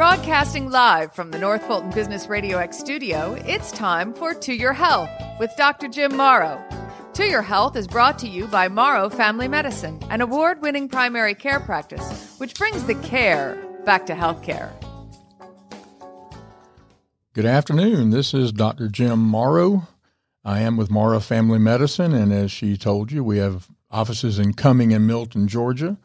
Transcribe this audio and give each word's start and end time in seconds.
Broadcasting 0.00 0.70
live 0.70 1.12
from 1.12 1.30
the 1.30 1.38
North 1.38 1.62
Fulton 1.66 1.90
Business 1.90 2.26
Radio 2.26 2.56
X 2.56 2.78
studio, 2.78 3.34
it's 3.44 3.70
time 3.70 4.14
for 4.14 4.32
To 4.32 4.54
Your 4.54 4.72
Health 4.72 5.10
with 5.38 5.54
Dr. 5.58 5.88
Jim 5.88 6.16
Morrow. 6.16 6.58
To 7.12 7.26
Your 7.26 7.42
Health 7.42 7.76
is 7.76 7.86
brought 7.86 8.18
to 8.20 8.26
you 8.26 8.46
by 8.46 8.66
Morrow 8.68 9.10
Family 9.10 9.46
Medicine, 9.46 10.00
an 10.08 10.22
award 10.22 10.62
winning 10.62 10.88
primary 10.88 11.34
care 11.34 11.60
practice 11.60 12.34
which 12.38 12.54
brings 12.54 12.82
the 12.84 12.94
care 12.94 13.62
back 13.84 14.06
to 14.06 14.14
healthcare. 14.14 14.72
Good 17.34 17.44
afternoon. 17.44 18.08
This 18.08 18.32
is 18.32 18.52
Dr. 18.52 18.88
Jim 18.88 19.18
Morrow. 19.18 19.86
I 20.42 20.60
am 20.60 20.78
with 20.78 20.90
Morrow 20.90 21.20
Family 21.20 21.58
Medicine, 21.58 22.14
and 22.14 22.32
as 22.32 22.50
she 22.50 22.78
told 22.78 23.12
you, 23.12 23.22
we 23.22 23.36
have 23.36 23.68
offices 23.90 24.38
in 24.38 24.54
Cumming 24.54 24.94
and 24.94 25.06
Milton, 25.06 25.46
Georgia. 25.46 25.98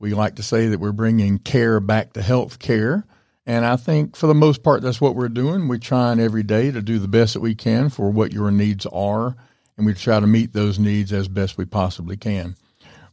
We 0.00 0.14
like 0.14 0.34
to 0.34 0.42
say 0.42 0.66
that 0.66 0.80
we're 0.80 0.90
bringing 0.90 1.38
care 1.38 1.78
back 1.78 2.12
to 2.14 2.22
health 2.22 2.58
care. 2.58 3.06
And 3.46 3.64
I 3.64 3.76
think 3.76 4.16
for 4.16 4.26
the 4.26 4.34
most 4.34 4.64
part, 4.64 4.82
that's 4.82 5.00
what 5.00 5.14
we're 5.14 5.28
doing. 5.28 5.68
We're 5.68 5.78
trying 5.78 6.18
every 6.18 6.42
day 6.42 6.72
to 6.72 6.82
do 6.82 6.98
the 6.98 7.08
best 7.08 7.34
that 7.34 7.40
we 7.40 7.54
can 7.54 7.88
for 7.90 8.10
what 8.10 8.32
your 8.32 8.50
needs 8.50 8.86
are, 8.86 9.36
and 9.76 9.86
we 9.86 9.94
try 9.94 10.18
to 10.18 10.26
meet 10.26 10.52
those 10.52 10.78
needs 10.80 11.12
as 11.12 11.28
best 11.28 11.56
we 11.56 11.64
possibly 11.64 12.16
can. 12.16 12.56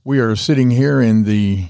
We 0.03 0.19
are 0.19 0.35
sitting 0.35 0.71
here 0.71 0.99
in 0.99 1.23
the 1.23 1.67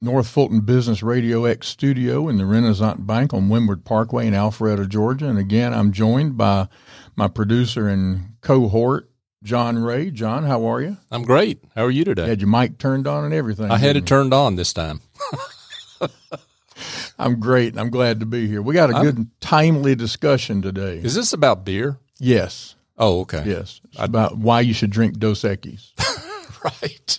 North 0.00 0.28
Fulton 0.28 0.60
Business 0.60 1.02
Radio 1.02 1.44
X 1.44 1.66
studio 1.66 2.28
in 2.28 2.38
the 2.38 2.46
Renaissance 2.46 3.00
Bank 3.00 3.34
on 3.34 3.48
Windward 3.48 3.84
Parkway 3.84 4.28
in 4.28 4.32
Alpharetta, 4.32 4.88
Georgia. 4.88 5.26
And 5.28 5.38
again, 5.38 5.74
I'm 5.74 5.92
joined 5.92 6.36
by 6.36 6.68
my 7.16 7.26
producer 7.26 7.88
and 7.88 8.34
cohort, 8.40 9.10
John 9.42 9.76
Ray. 9.76 10.12
John, 10.12 10.44
how 10.44 10.64
are 10.66 10.80
you? 10.80 10.98
I'm 11.10 11.24
great. 11.24 11.64
How 11.74 11.84
are 11.84 11.90
you 11.90 12.04
today? 12.04 12.28
Had 12.28 12.40
your 12.40 12.48
mic 12.48 12.78
turned 12.78 13.08
on 13.08 13.24
and 13.24 13.34
everything. 13.34 13.72
I 13.72 13.78
had 13.78 13.96
it 13.96 14.06
turned 14.06 14.32
on 14.32 14.54
this 14.54 14.72
time. 14.72 15.00
I'm 17.18 17.40
great. 17.40 17.78
I'm 17.78 17.90
glad 17.90 18.20
to 18.20 18.26
be 18.26 18.46
here. 18.46 18.62
We 18.62 18.74
got 18.74 18.90
a 18.90 18.94
good, 18.94 19.16
I'm, 19.16 19.30
timely 19.40 19.94
discussion 19.94 20.62
today. 20.62 20.98
Is 20.98 21.14
this 21.14 21.32
about 21.32 21.64
beer? 21.64 21.98
Yes. 22.18 22.74
Oh, 22.96 23.20
okay. 23.20 23.44
Yes. 23.46 23.80
It's 23.92 24.00
about 24.00 24.38
why 24.38 24.60
you 24.60 24.74
should 24.74 24.90
drink 24.90 25.18
Dos 25.18 25.42
Equis. 25.42 25.92
right. 26.64 27.18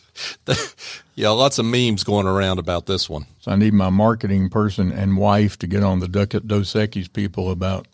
yeah, 1.16 1.30
lots 1.30 1.60
of 1.60 1.66
memes 1.66 2.04
going 2.04 2.28
around 2.28 2.60
about 2.60 2.86
this 2.86 3.10
one. 3.10 3.26
So 3.40 3.52
I 3.52 3.56
need 3.56 3.74
my 3.74 3.90
marketing 3.90 4.50
person 4.50 4.92
and 4.92 5.18
wife 5.18 5.58
to 5.60 5.68
get 5.68 5.84
on 5.84 6.00
the 6.00 6.08
Dos 6.08 6.74
Equis 6.74 7.12
people 7.12 7.50
about 7.52 7.88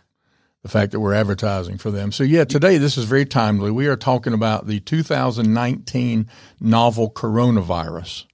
the 0.63 0.69
fact 0.69 0.93
that 0.93 0.99
we're 0.99 1.13
advertising 1.13 1.77
for 1.77 1.91
them. 1.91 2.11
So 2.11 2.23
yeah, 2.23 2.43
today 2.43 2.79
this 2.79 2.97
is 2.97 3.05
very 3.05 3.25
timely. 3.25 3.69
We 3.69 3.85
are 3.85 3.95
talking 3.95 4.33
about 4.33 4.65
the 4.65 4.79
2019 4.79 6.27
novel 6.59 7.11
coronavirus 7.11 8.25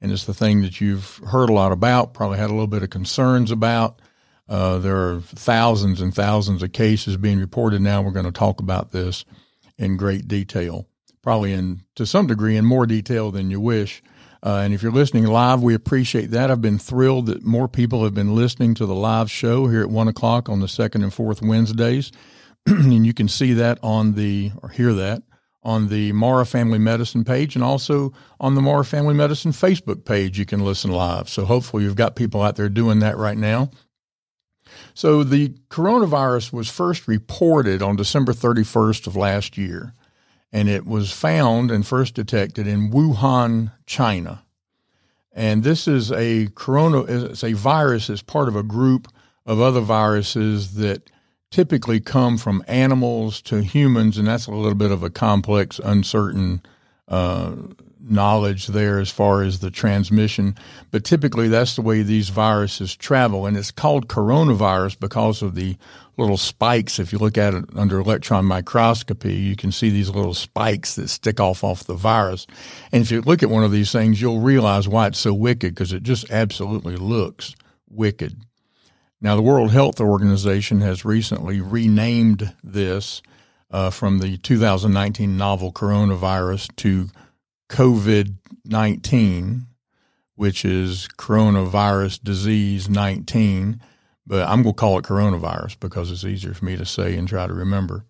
and 0.00 0.12
it's 0.12 0.24
the 0.24 0.34
thing 0.34 0.62
that 0.62 0.80
you've 0.80 1.16
heard 1.26 1.48
a 1.50 1.54
lot 1.54 1.72
about, 1.72 2.14
probably 2.14 2.38
had 2.38 2.50
a 2.50 2.52
little 2.52 2.66
bit 2.66 2.82
of 2.82 2.90
concerns 2.90 3.50
about. 3.50 4.00
Uh, 4.48 4.78
there 4.78 4.96
are 4.96 5.20
thousands 5.20 6.00
and 6.00 6.14
thousands 6.14 6.62
of 6.62 6.72
cases 6.72 7.16
being 7.16 7.38
reported 7.38 7.80
now. 7.80 8.02
We're 8.02 8.12
going 8.12 8.26
to 8.26 8.32
talk 8.32 8.60
about 8.60 8.92
this 8.92 9.24
in 9.78 9.96
great 9.96 10.28
detail, 10.28 10.86
probably 11.22 11.52
in 11.52 11.82
to 11.96 12.06
some 12.06 12.26
degree 12.26 12.56
in 12.56 12.64
more 12.64 12.86
detail 12.86 13.30
than 13.30 13.50
you 13.50 13.60
wish. 13.60 14.02
Uh, 14.42 14.60
and 14.62 14.72
if 14.72 14.82
you're 14.82 14.92
listening 14.92 15.24
live, 15.24 15.62
we 15.62 15.74
appreciate 15.74 16.30
that. 16.30 16.50
I've 16.50 16.62
been 16.62 16.78
thrilled 16.78 17.26
that 17.26 17.44
more 17.44 17.66
people 17.66 18.04
have 18.04 18.14
been 18.14 18.36
listening 18.36 18.74
to 18.74 18.86
the 18.86 18.94
live 18.94 19.30
show 19.30 19.66
here 19.66 19.82
at 19.82 19.90
one 19.90 20.06
o'clock 20.06 20.48
on 20.48 20.60
the 20.60 20.68
second 20.68 21.02
and 21.02 21.12
fourth 21.12 21.42
Wednesdays, 21.42 22.12
and 22.66 23.04
you 23.04 23.12
can 23.12 23.26
see 23.26 23.54
that 23.54 23.78
on 23.82 24.12
the 24.12 24.52
or 24.62 24.68
hear 24.68 24.92
that 24.92 25.22
on 25.66 25.88
the 25.88 26.12
Morrow 26.12 26.44
Family 26.44 26.78
Medicine 26.78 27.24
page 27.24 27.56
and 27.56 27.64
also 27.64 28.12
on 28.38 28.54
the 28.54 28.62
Morrow 28.62 28.84
Family 28.84 29.14
Medicine 29.14 29.50
Facebook 29.50 30.04
page. 30.04 30.38
You 30.38 30.46
can 30.46 30.64
listen 30.64 30.92
live. 30.92 31.28
So 31.28 31.44
hopefully 31.44 31.82
you've 31.82 31.96
got 31.96 32.14
people 32.14 32.40
out 32.40 32.54
there 32.54 32.68
doing 32.68 33.00
that 33.00 33.16
right 33.16 33.36
now. 33.36 33.70
So 34.94 35.24
the 35.24 35.48
coronavirus 35.68 36.52
was 36.52 36.70
first 36.70 37.08
reported 37.08 37.82
on 37.82 37.96
December 37.96 38.32
31st 38.32 39.08
of 39.08 39.16
last 39.16 39.58
year, 39.58 39.92
and 40.52 40.68
it 40.68 40.86
was 40.86 41.10
found 41.10 41.72
and 41.72 41.84
first 41.84 42.14
detected 42.14 42.68
in 42.68 42.92
Wuhan, 42.92 43.72
China. 43.86 44.44
And 45.32 45.64
this 45.64 45.88
is 45.88 46.12
a 46.12 46.46
corona, 46.54 47.00
it's 47.08 47.42
a 47.42 47.54
virus 47.54 48.08
as 48.08 48.22
part 48.22 48.46
of 48.46 48.54
a 48.54 48.62
group 48.62 49.08
of 49.44 49.60
other 49.60 49.80
viruses 49.80 50.74
that 50.74 51.10
typically 51.56 51.98
come 51.98 52.36
from 52.36 52.62
animals 52.68 53.40
to 53.40 53.62
humans, 53.62 54.18
and 54.18 54.28
that's 54.28 54.46
a 54.46 54.50
little 54.50 54.74
bit 54.74 54.90
of 54.90 55.02
a 55.02 55.08
complex, 55.08 55.78
uncertain 55.78 56.60
uh, 57.08 57.54
knowledge 57.98 58.66
there 58.66 58.98
as 58.98 59.10
far 59.10 59.40
as 59.40 59.60
the 59.60 59.70
transmission. 59.70 60.54
But 60.90 61.06
typically, 61.06 61.48
that's 61.48 61.74
the 61.74 61.80
way 61.80 62.02
these 62.02 62.28
viruses 62.28 62.94
travel, 62.94 63.46
and 63.46 63.56
it's 63.56 63.70
called 63.70 64.06
coronavirus 64.06 65.00
because 65.00 65.40
of 65.40 65.54
the 65.54 65.78
little 66.18 66.36
spikes. 66.36 66.98
If 66.98 67.10
you 67.10 67.18
look 67.18 67.38
at 67.38 67.54
it 67.54 67.64
under 67.74 68.00
electron 68.00 68.44
microscopy, 68.44 69.32
you 69.32 69.56
can 69.56 69.72
see 69.72 69.88
these 69.88 70.10
little 70.10 70.34
spikes 70.34 70.96
that 70.96 71.08
stick 71.08 71.40
off 71.40 71.64
off 71.64 71.84
the 71.84 71.94
virus. 71.94 72.46
And 72.92 73.02
if 73.02 73.10
you 73.10 73.22
look 73.22 73.42
at 73.42 73.48
one 73.48 73.64
of 73.64 73.72
these 73.72 73.92
things, 73.92 74.20
you'll 74.20 74.40
realize 74.40 74.86
why 74.86 75.06
it's 75.06 75.18
so 75.18 75.32
wicked 75.32 75.74
because 75.74 75.94
it 75.94 76.02
just 76.02 76.30
absolutely 76.30 76.96
looks 76.96 77.56
wicked. 77.88 78.36
Now, 79.20 79.34
the 79.34 79.42
World 79.42 79.70
Health 79.70 80.00
Organization 80.00 80.82
has 80.82 81.04
recently 81.04 81.60
renamed 81.60 82.54
this 82.62 83.22
uh, 83.70 83.90
from 83.90 84.18
the 84.18 84.36
2019 84.36 85.36
novel 85.36 85.72
coronavirus 85.72 86.74
to 86.76 87.08
COVID 87.70 88.34
19, 88.64 89.66
which 90.34 90.64
is 90.64 91.08
coronavirus 91.16 92.22
disease 92.22 92.88
19. 92.88 93.80
But 94.26 94.48
I'm 94.48 94.62
going 94.62 94.74
to 94.74 94.78
call 94.78 94.98
it 94.98 95.04
coronavirus 95.04 95.80
because 95.80 96.10
it's 96.10 96.24
easier 96.24 96.52
for 96.52 96.64
me 96.64 96.76
to 96.76 96.84
say 96.84 97.16
and 97.16 97.26
try 97.26 97.46
to 97.46 97.54
remember. 97.54 98.04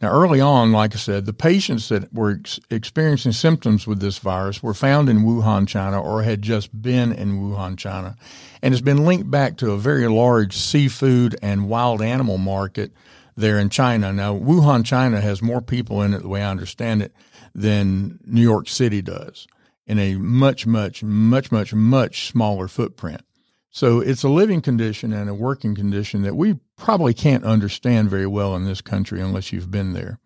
Now, 0.00 0.10
early 0.10 0.40
on, 0.40 0.72
like 0.72 0.94
I 0.94 0.98
said, 0.98 1.24
the 1.24 1.32
patients 1.32 1.88
that 1.88 2.12
were 2.12 2.38
ex- 2.38 2.60
experiencing 2.70 3.32
symptoms 3.32 3.86
with 3.86 4.00
this 4.00 4.18
virus 4.18 4.62
were 4.62 4.74
found 4.74 5.08
in 5.08 5.24
Wuhan, 5.24 5.66
China, 5.66 6.02
or 6.02 6.22
had 6.22 6.42
just 6.42 6.82
been 6.82 7.12
in 7.12 7.40
Wuhan, 7.40 7.78
China, 7.78 8.16
and 8.62 8.72
has 8.72 8.82
been 8.82 9.04
linked 9.04 9.30
back 9.30 9.56
to 9.58 9.72
a 9.72 9.78
very 9.78 10.08
large 10.08 10.56
seafood 10.56 11.36
and 11.42 11.68
wild 11.68 12.02
animal 12.02 12.38
market 12.38 12.92
there 13.36 13.58
in 13.58 13.68
China. 13.70 14.12
Now, 14.12 14.36
Wuhan, 14.36 14.84
China 14.84 15.20
has 15.20 15.42
more 15.42 15.60
people 15.60 16.02
in 16.02 16.14
it, 16.14 16.22
the 16.22 16.28
way 16.28 16.42
I 16.42 16.50
understand 16.50 17.02
it, 17.02 17.12
than 17.54 18.18
New 18.24 18.42
York 18.42 18.68
City 18.68 19.02
does 19.02 19.46
in 19.86 19.98
a 19.98 20.16
much, 20.16 20.66
much, 20.66 21.02
much, 21.02 21.52
much, 21.52 21.74
much 21.74 22.28
smaller 22.28 22.68
footprint. 22.68 23.22
So 23.70 24.00
it's 24.00 24.22
a 24.22 24.28
living 24.28 24.60
condition 24.60 25.12
and 25.12 25.28
a 25.28 25.34
working 25.34 25.74
condition 25.74 26.22
that 26.22 26.36
we 26.36 26.54
probably 26.76 27.14
can't 27.14 27.44
understand 27.44 28.10
very 28.10 28.26
well 28.26 28.54
in 28.56 28.64
this 28.64 28.80
country 28.80 29.20
unless 29.20 29.52
you've 29.52 29.70
been 29.70 29.92
there. 29.92 30.18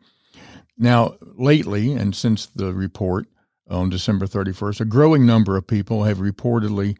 Now, 0.77 1.17
lately, 1.21 1.93
and 1.93 2.15
since 2.15 2.47
the 2.47 2.73
report 2.73 3.27
on 3.69 3.91
December 3.91 4.27
31st, 4.27 4.81
a 4.81 4.85
growing 4.85 5.27
number 5.27 5.57
of 5.57 5.67
people 5.67 6.05
have 6.05 6.19
reportedly 6.19 6.97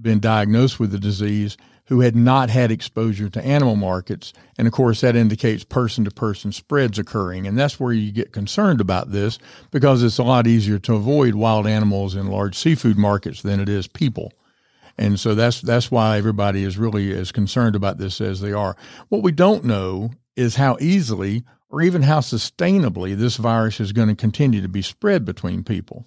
been 0.00 0.20
diagnosed 0.20 0.78
with 0.78 0.90
the 0.90 0.98
disease 0.98 1.56
who 1.86 2.00
had 2.00 2.14
not 2.14 2.50
had 2.50 2.70
exposure 2.70 3.28
to 3.28 3.44
animal 3.44 3.74
markets. 3.74 4.32
And 4.56 4.68
of 4.68 4.72
course, 4.72 5.00
that 5.00 5.16
indicates 5.16 5.64
person 5.64 6.04
to 6.04 6.10
person 6.12 6.52
spreads 6.52 7.00
occurring. 7.00 7.48
And 7.48 7.58
that's 7.58 7.80
where 7.80 7.92
you 7.92 8.12
get 8.12 8.32
concerned 8.32 8.80
about 8.80 9.10
this 9.10 9.40
because 9.72 10.02
it's 10.04 10.18
a 10.18 10.22
lot 10.22 10.46
easier 10.46 10.78
to 10.78 10.94
avoid 10.94 11.34
wild 11.34 11.66
animals 11.66 12.14
in 12.14 12.28
large 12.28 12.56
seafood 12.56 12.96
markets 12.96 13.42
than 13.42 13.58
it 13.58 13.68
is 13.68 13.88
people. 13.88 14.32
And 15.00 15.18
so 15.18 15.34
that's 15.34 15.62
that's 15.62 15.90
why 15.90 16.18
everybody 16.18 16.62
is 16.62 16.76
really 16.76 17.12
as 17.14 17.32
concerned 17.32 17.74
about 17.74 17.96
this 17.96 18.20
as 18.20 18.42
they 18.42 18.52
are. 18.52 18.76
What 19.08 19.22
we 19.22 19.32
don't 19.32 19.64
know 19.64 20.10
is 20.36 20.56
how 20.56 20.76
easily 20.78 21.42
or 21.70 21.80
even 21.80 22.02
how 22.02 22.20
sustainably 22.20 23.16
this 23.16 23.36
virus 23.36 23.80
is 23.80 23.92
going 23.92 24.08
to 24.08 24.14
continue 24.14 24.60
to 24.60 24.68
be 24.68 24.82
spread 24.82 25.24
between 25.24 25.64
people. 25.64 26.04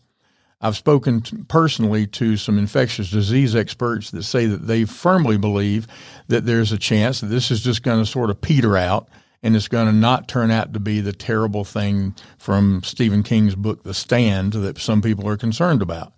I've 0.62 0.78
spoken 0.78 1.22
personally 1.48 2.06
to 2.08 2.38
some 2.38 2.60
infectious 2.60 3.10
disease 3.10 3.56
experts 3.56 4.12
that 4.12 4.24
say 4.24 4.46
that 4.46 4.68
they 4.68 4.86
firmly 4.86 5.40
believe 5.40 5.88
that 6.28 6.46
there's 6.46 6.72
a 6.72 6.78
chance 6.78 7.20
that 7.20 7.28
this 7.28 7.50
is 7.50 7.62
just 7.62 7.82
going 7.82 8.00
to 8.00 8.06
sort 8.06 8.30
of 8.30 8.42
peter 8.42 8.78
out 8.78 9.10
and 9.42 9.56
it's 9.56 9.68
going 9.68 9.88
to 9.88 9.92
not 9.92 10.28
turn 10.28 10.52
out 10.52 10.72
to 10.74 10.80
be 10.80 11.02
the 11.02 11.12
terrible 11.12 11.66
thing 11.66 12.16
from 12.38 12.82
Stephen 12.84 13.24
King's 13.24 13.56
book, 13.56 13.84
The 13.84 13.94
Stand, 13.94 14.54
that 14.54 14.78
some 14.78 15.02
people 15.02 15.28
are 15.28 15.36
concerned 15.36 15.82
about 15.82 16.14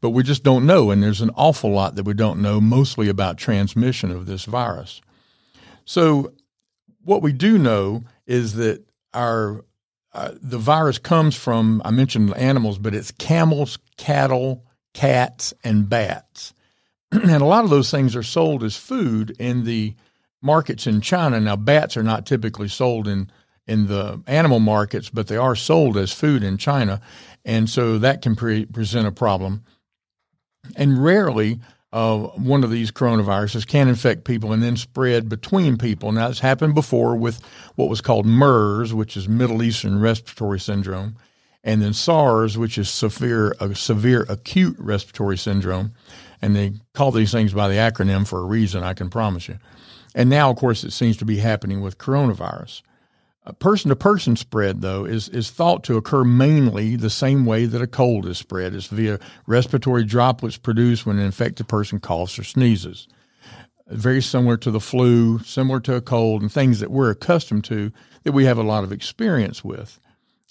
but 0.00 0.10
we 0.10 0.22
just 0.22 0.42
don't 0.42 0.66
know. 0.66 0.90
And 0.90 1.02
there's 1.02 1.20
an 1.20 1.30
awful 1.34 1.70
lot 1.70 1.94
that 1.94 2.04
we 2.04 2.14
don't 2.14 2.40
know, 2.40 2.60
mostly 2.60 3.08
about 3.08 3.38
transmission 3.38 4.10
of 4.10 4.26
this 4.26 4.44
virus. 4.44 5.00
So, 5.84 6.32
what 7.02 7.22
we 7.22 7.32
do 7.32 7.58
know 7.58 8.02
is 8.26 8.54
that 8.54 8.84
our 9.14 9.64
uh, 10.12 10.32
the 10.40 10.58
virus 10.58 10.98
comes 10.98 11.36
from 11.36 11.82
I 11.84 11.90
mentioned 11.90 12.34
animals, 12.36 12.78
but 12.78 12.94
it's 12.94 13.10
camels, 13.10 13.78
cattle, 13.96 14.64
cats, 14.94 15.52
and 15.62 15.88
bats, 15.88 16.54
and 17.12 17.30
a 17.30 17.44
lot 17.44 17.64
of 17.64 17.70
those 17.70 17.90
things 17.90 18.16
are 18.16 18.22
sold 18.22 18.64
as 18.64 18.76
food 18.76 19.36
in 19.38 19.64
the 19.64 19.94
markets 20.42 20.86
in 20.86 21.00
China. 21.00 21.38
Now, 21.38 21.56
bats 21.56 21.96
are 21.96 22.02
not 22.02 22.26
typically 22.26 22.68
sold 22.68 23.06
in 23.06 23.30
in 23.66 23.88
the 23.88 24.22
animal 24.26 24.60
markets, 24.60 25.10
but 25.10 25.26
they 25.26 25.36
are 25.36 25.56
sold 25.56 25.96
as 25.96 26.12
food 26.12 26.42
in 26.42 26.56
China, 26.56 27.00
and 27.44 27.68
so 27.68 27.98
that 27.98 28.22
can 28.22 28.34
pre- 28.36 28.66
present 28.66 29.06
a 29.06 29.12
problem. 29.12 29.64
And 30.74 31.02
rarely 31.02 31.60
uh, 31.92 32.18
one 32.18 32.64
of 32.64 32.70
these 32.70 32.90
coronaviruses 32.90 33.66
can 33.66 33.88
infect 33.88 34.24
people 34.24 34.52
and 34.52 34.62
then 34.62 34.76
spread 34.76 35.28
between 35.28 35.78
people. 35.78 36.12
Now, 36.12 36.28
it's 36.28 36.40
happened 36.40 36.74
before 36.74 37.16
with 37.16 37.40
what 37.76 37.88
was 37.88 38.00
called 38.00 38.26
MERS, 38.26 38.92
which 38.92 39.16
is 39.16 39.28
Middle 39.28 39.62
Eastern 39.62 40.00
Respiratory 40.00 40.60
Syndrome, 40.60 41.16
and 41.64 41.80
then 41.80 41.94
SARS, 41.94 42.58
which 42.58 42.76
is 42.76 42.88
severe 42.88 43.54
a 43.60 43.74
severe 43.74 44.26
acute 44.28 44.76
respiratory 44.78 45.38
syndrome. 45.38 45.92
And 46.42 46.54
they 46.54 46.74
call 46.92 47.12
these 47.12 47.32
things 47.32 47.54
by 47.54 47.68
the 47.68 47.74
acronym 47.74 48.26
for 48.26 48.40
a 48.40 48.44
reason, 48.44 48.82
I 48.82 48.92
can 48.92 49.08
promise 49.08 49.48
you. 49.48 49.58
And 50.14 50.28
now, 50.28 50.50
of 50.50 50.56
course, 50.56 50.84
it 50.84 50.92
seems 50.92 51.16
to 51.18 51.24
be 51.24 51.38
happening 51.38 51.80
with 51.80 51.98
coronavirus. 51.98 52.82
Person 53.52 53.90
to 53.90 53.96
person 53.96 54.34
spread, 54.34 54.80
though, 54.80 55.04
is, 55.04 55.28
is 55.28 55.50
thought 55.50 55.84
to 55.84 55.96
occur 55.96 56.24
mainly 56.24 56.96
the 56.96 57.10
same 57.10 57.46
way 57.46 57.64
that 57.66 57.80
a 57.80 57.86
cold 57.86 58.26
is 58.26 58.38
spread. 58.38 58.74
It's 58.74 58.88
via 58.88 59.20
respiratory 59.46 60.04
droplets 60.04 60.56
produced 60.56 61.06
when 61.06 61.18
an 61.18 61.26
infected 61.26 61.68
person 61.68 62.00
coughs 62.00 62.38
or 62.38 62.44
sneezes. 62.44 63.06
Very 63.86 64.20
similar 64.20 64.56
to 64.56 64.72
the 64.72 64.80
flu, 64.80 65.38
similar 65.40 65.78
to 65.80 65.94
a 65.94 66.00
cold, 66.00 66.42
and 66.42 66.50
things 66.50 66.80
that 66.80 66.90
we're 66.90 67.10
accustomed 67.10 67.62
to 67.64 67.92
that 68.24 68.32
we 68.32 68.46
have 68.46 68.58
a 68.58 68.64
lot 68.64 68.82
of 68.82 68.90
experience 68.90 69.62
with. 69.62 70.00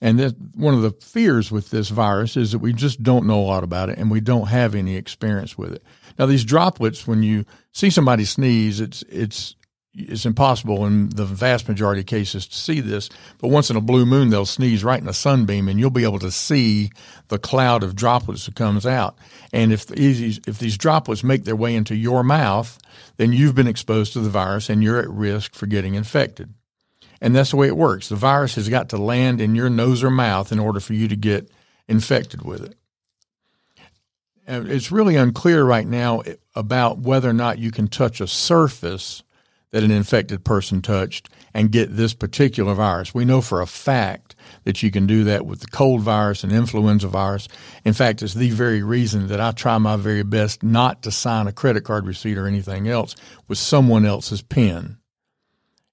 And 0.01 0.17
that 0.19 0.35
one 0.55 0.73
of 0.73 0.81
the 0.81 0.91
fears 0.91 1.51
with 1.51 1.71
this 1.71 1.89
virus 1.89 2.37
is 2.37 2.53
that 2.53 2.59
we 2.59 2.71
just 2.71 3.03
don't 3.03 3.27
know 3.27 3.39
a 3.39 3.43
lot 3.43 3.63
about 3.63 3.89
it 3.89 3.97
and 3.97 4.09
we 4.09 4.21
don't 4.21 4.47
have 4.47 4.75
any 4.75 4.95
experience 4.95 5.57
with 5.57 5.73
it. 5.73 5.83
Now, 6.17 6.27
these 6.27 6.45
droplets, 6.45 7.05
when 7.05 7.23
you 7.23 7.45
see 7.73 7.89
somebody 7.89 8.23
sneeze, 8.23 8.79
it's 8.79 9.03
it's 9.09 9.55
it's 9.95 10.25
impossible 10.25 10.85
in 10.85 11.09
the 11.09 11.25
vast 11.25 11.67
majority 11.69 12.01
of 12.01 12.07
cases 12.07 12.45
to 12.47 12.55
see 12.55 12.81
this, 12.81 13.09
but 13.39 13.47
once 13.47 13.69
in 13.69 13.77
a 13.77 13.81
blue 13.81 14.05
moon, 14.05 14.29
they'll 14.29 14.45
sneeze 14.45 14.83
right 14.83 15.01
in 15.01 15.07
a 15.07 15.13
sunbeam 15.13 15.67
and 15.67 15.79
you'll 15.79 15.89
be 15.89 16.03
able 16.03 16.19
to 16.19 16.31
see 16.31 16.89
the 17.29 17.39
cloud 17.39 17.81
of 17.81 17.95
droplets 17.95 18.45
that 18.45 18.55
comes 18.55 18.85
out. 18.85 19.17
And 19.53 19.71
if 19.71 19.87
these, 19.87 20.39
if 20.45 20.59
these 20.59 20.77
droplets 20.77 21.23
make 21.23 21.45
their 21.45 21.55
way 21.55 21.75
into 21.75 21.95
your 21.95 22.23
mouth, 22.23 22.77
then 23.17 23.31
you've 23.31 23.55
been 23.55 23.67
exposed 23.67 24.13
to 24.13 24.19
the 24.19 24.29
virus 24.29 24.69
and 24.69 24.83
you're 24.83 24.99
at 24.99 25.09
risk 25.09 25.55
for 25.55 25.65
getting 25.65 25.95
infected. 25.95 26.53
And 27.21 27.33
that's 27.33 27.51
the 27.51 27.57
way 27.57 27.67
it 27.67 27.77
works. 27.77 28.09
The 28.09 28.17
virus 28.17 28.55
has 28.55 28.67
got 28.67 28.89
to 28.89 28.97
land 28.97 29.39
in 29.39 29.55
your 29.55 29.69
nose 29.69 30.03
or 30.03 30.11
mouth 30.11 30.51
in 30.51 30.59
order 30.59 30.81
for 30.81 30.93
you 30.93 31.07
to 31.07 31.15
get 31.15 31.49
infected 31.87 32.43
with 32.43 32.65
it. 32.65 32.75
It's 34.47 34.91
really 34.91 35.15
unclear 35.15 35.63
right 35.63 35.87
now 35.87 36.21
about 36.53 36.99
whether 36.99 37.29
or 37.29 37.33
not 37.33 37.57
you 37.57 37.71
can 37.71 37.87
touch 37.87 38.21
a 38.21 38.27
surface 38.27 39.23
that 39.71 39.83
an 39.83 39.91
infected 39.91 40.43
person 40.43 40.81
touched 40.81 41.29
and 41.53 41.71
get 41.71 41.95
this 41.95 42.13
particular 42.13 42.73
virus. 42.73 43.13
We 43.13 43.25
know 43.25 43.41
for 43.41 43.61
a 43.61 43.67
fact 43.67 44.35
that 44.63 44.81
you 44.83 44.91
can 44.91 45.07
do 45.07 45.23
that 45.25 45.45
with 45.45 45.61
the 45.61 45.67
cold 45.67 46.01
virus 46.01 46.43
and 46.43 46.53
influenza 46.53 47.07
virus. 47.07 47.47
In 47.83 47.93
fact, 47.93 48.21
it's 48.21 48.33
the 48.33 48.51
very 48.51 48.83
reason 48.83 49.27
that 49.27 49.41
I 49.41 49.51
try 49.51 49.77
my 49.77 49.95
very 49.95 50.23
best 50.23 50.63
not 50.63 51.03
to 51.03 51.11
sign 51.11 51.47
a 51.47 51.51
credit 51.51 51.83
card 51.83 52.05
receipt 52.05 52.37
or 52.37 52.47
anything 52.47 52.87
else 52.87 53.15
with 53.47 53.57
someone 53.57 54.05
else's 54.05 54.41
pen. 54.41 54.97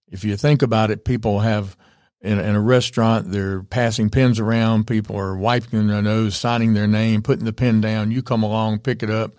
If 0.09 0.25
you 0.25 0.37
think 0.37 0.63
about 0.63 0.91
it, 0.91 1.05
people 1.05 1.41
have 1.41 1.77
in 2.23 2.39
a, 2.39 2.43
in 2.43 2.55
a 2.55 2.61
restaurant, 2.61 3.33
they're 3.33 3.63
passing 3.63 4.09
pens 4.09 4.39
around. 4.39 4.87
People 4.87 5.17
are 5.17 5.37
wiping 5.37 5.89
their 5.89 6.03
nose, 6.03 6.37
signing 6.37 6.75
their 6.75 6.87
name, 6.87 7.23
putting 7.23 7.45
the 7.45 7.53
pen 7.53 7.81
down. 7.81 8.11
You 8.11 8.23
come 8.23 8.43
along, 8.43 8.79
pick 8.81 9.03
it 9.03 9.11
up, 9.11 9.33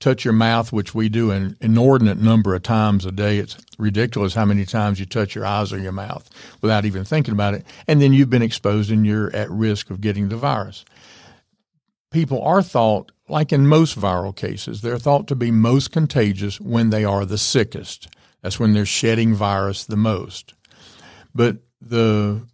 touch 0.00 0.24
your 0.24 0.34
mouth, 0.34 0.72
which 0.72 0.94
we 0.94 1.08
do 1.08 1.30
an 1.30 1.56
inordinate 1.60 2.18
number 2.18 2.54
of 2.54 2.62
times 2.62 3.04
a 3.04 3.12
day. 3.12 3.38
It's 3.38 3.56
ridiculous 3.78 4.34
how 4.34 4.46
many 4.46 4.64
times 4.64 4.98
you 4.98 5.06
touch 5.06 5.34
your 5.34 5.46
eyes 5.46 5.72
or 5.72 5.78
your 5.78 5.92
mouth 5.92 6.28
without 6.62 6.86
even 6.86 7.04
thinking 7.04 7.32
about 7.32 7.54
it. 7.54 7.64
And 7.86 8.00
then 8.00 8.12
you've 8.12 8.30
been 8.30 8.42
exposed 8.42 8.90
and 8.90 9.06
you're 9.06 9.34
at 9.36 9.50
risk 9.50 9.90
of 9.90 10.00
getting 10.00 10.28
the 10.28 10.36
virus. 10.36 10.84
People 12.10 12.42
are 12.42 12.62
thought, 12.62 13.12
like 13.28 13.52
in 13.52 13.68
most 13.68 13.96
viral 13.98 14.34
cases, 14.34 14.80
they're 14.80 14.98
thought 14.98 15.28
to 15.28 15.36
be 15.36 15.50
most 15.52 15.92
contagious 15.92 16.60
when 16.60 16.90
they 16.90 17.04
are 17.04 17.24
the 17.24 17.38
sickest. 17.38 18.08
That's 18.42 18.58
when 18.58 18.72
they're 18.72 18.86
shedding 18.86 19.34
virus 19.34 19.84
the 19.84 19.96
most. 19.96 20.54
But 21.34 21.58
the 21.80 22.46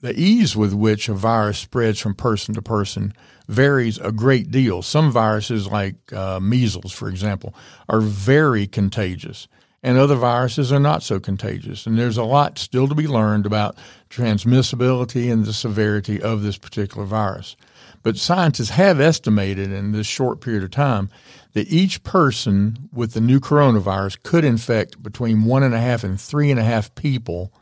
the 0.00 0.18
ease 0.18 0.54
with 0.56 0.72
which 0.72 1.08
a 1.08 1.14
virus 1.14 1.58
spreads 1.58 1.98
from 1.98 2.14
person 2.14 2.54
to 2.54 2.62
person 2.62 3.12
varies 3.48 3.98
a 3.98 4.12
great 4.12 4.50
deal. 4.50 4.82
Some 4.82 5.10
viruses, 5.10 5.66
like 5.66 6.12
uh, 6.12 6.38
measles, 6.38 6.92
for 6.92 7.08
example, 7.08 7.54
are 7.88 8.00
very 8.00 8.66
contagious, 8.66 9.48
and 9.82 9.96
other 9.96 10.16
viruses 10.16 10.70
are 10.72 10.80
not 10.80 11.02
so 11.02 11.18
contagious. 11.18 11.86
And 11.86 11.98
there's 11.98 12.18
a 12.18 12.24
lot 12.24 12.58
still 12.58 12.88
to 12.88 12.94
be 12.94 13.08
learned 13.08 13.46
about 13.46 13.76
transmissibility 14.10 15.32
and 15.32 15.44
the 15.44 15.52
severity 15.52 16.20
of 16.20 16.42
this 16.42 16.58
particular 16.58 17.06
virus. 17.06 17.56
But 18.02 18.16
scientists 18.16 18.70
have 18.70 19.00
estimated 19.00 19.72
in 19.72 19.92
this 19.92 20.06
short 20.06 20.40
period 20.40 20.62
of 20.62 20.70
time 20.70 21.10
that 21.52 21.68
each 21.68 22.02
person 22.04 22.88
with 22.92 23.12
the 23.12 23.20
new 23.20 23.40
coronavirus 23.40 24.22
could 24.22 24.44
infect 24.44 25.02
between 25.02 25.44
one 25.44 25.62
and 25.62 25.74
a 25.74 25.80
half 25.80 26.04
and 26.04 26.20
three 26.20 26.50
and 26.50 26.60
a 26.60 26.64
half 26.64 26.94
people 26.94 27.52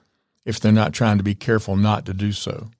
if 0.44 0.60
they're 0.60 0.72
not 0.72 0.92
trying 0.92 1.18
to 1.18 1.24
be 1.24 1.34
careful 1.34 1.76
not 1.76 2.06
to 2.06 2.14
do 2.14 2.32
so. 2.32 2.70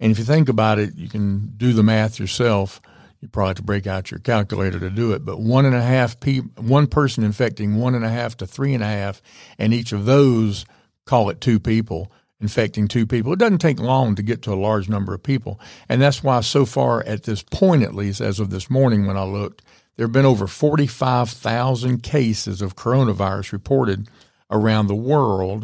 And 0.00 0.12
if 0.12 0.18
you 0.18 0.24
think 0.24 0.48
about 0.48 0.78
it, 0.78 0.94
you 0.96 1.08
can 1.08 1.54
do 1.56 1.72
the 1.72 1.82
math 1.82 2.18
yourself. 2.18 2.80
You 3.20 3.28
probably 3.28 3.48
have 3.48 3.56
to 3.56 3.62
break 3.62 3.86
out 3.86 4.10
your 4.10 4.20
calculator 4.20 4.78
to 4.78 4.90
do 4.90 5.12
it. 5.12 5.24
But 5.24 5.40
one 5.40 5.64
and 5.66 5.74
a 5.74 5.82
half 5.82 6.20
pe- 6.20 6.38
one 6.56 6.86
person 6.86 7.24
infecting 7.24 7.76
one 7.76 7.94
and 7.94 8.04
a 8.04 8.08
half 8.08 8.36
to 8.38 8.46
three 8.46 8.74
and 8.74 8.82
a 8.82 8.86
half, 8.86 9.20
and 9.58 9.74
each 9.74 9.92
of 9.92 10.04
those 10.04 10.64
call 11.04 11.30
it 11.30 11.40
two 11.40 11.58
people 11.58 12.12
infecting 12.40 12.86
two 12.86 13.06
people. 13.06 13.32
It 13.32 13.38
doesn't 13.38 13.58
take 13.58 13.80
long 13.80 14.14
to 14.14 14.22
get 14.22 14.42
to 14.42 14.52
a 14.52 14.54
large 14.54 14.88
number 14.88 15.12
of 15.12 15.22
people. 15.22 15.58
And 15.88 16.00
that's 16.00 16.22
why 16.22 16.40
so 16.40 16.64
far 16.64 17.02
at 17.04 17.24
this 17.24 17.42
point, 17.42 17.82
at 17.82 17.94
least 17.94 18.20
as 18.20 18.38
of 18.38 18.50
this 18.50 18.70
morning 18.70 19.06
when 19.06 19.16
I 19.16 19.24
looked, 19.24 19.62
there 19.96 20.06
have 20.06 20.12
been 20.12 20.24
over 20.24 20.46
45,000 20.46 22.02
cases 22.02 22.62
of 22.62 22.76
coronavirus 22.76 23.52
reported 23.52 24.08
around 24.50 24.86
the 24.86 24.94
world. 24.94 25.62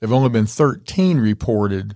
There 0.00 0.08
have 0.08 0.12
only 0.12 0.30
been 0.30 0.46
13 0.46 1.18
reported 1.18 1.94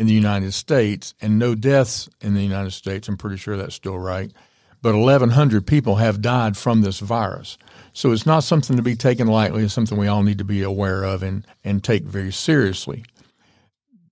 in 0.00 0.06
the 0.06 0.14
United 0.14 0.54
States 0.54 1.12
and 1.20 1.38
no 1.38 1.54
deaths 1.54 2.08
in 2.22 2.32
the 2.32 2.40
United 2.40 2.70
States. 2.70 3.06
I'm 3.06 3.18
pretty 3.18 3.36
sure 3.36 3.58
that's 3.58 3.74
still 3.74 3.98
right. 3.98 4.32
But 4.80 4.96
1,100 4.96 5.66
people 5.66 5.96
have 5.96 6.22
died 6.22 6.56
from 6.56 6.80
this 6.80 7.00
virus. 7.00 7.58
So 7.92 8.10
it's 8.10 8.24
not 8.24 8.40
something 8.40 8.78
to 8.78 8.82
be 8.82 8.96
taken 8.96 9.26
lightly. 9.26 9.62
It's 9.62 9.74
something 9.74 9.98
we 9.98 10.08
all 10.08 10.22
need 10.22 10.38
to 10.38 10.44
be 10.44 10.62
aware 10.62 11.04
of 11.04 11.22
and, 11.22 11.46
and 11.64 11.84
take 11.84 12.04
very 12.04 12.32
seriously. 12.32 13.04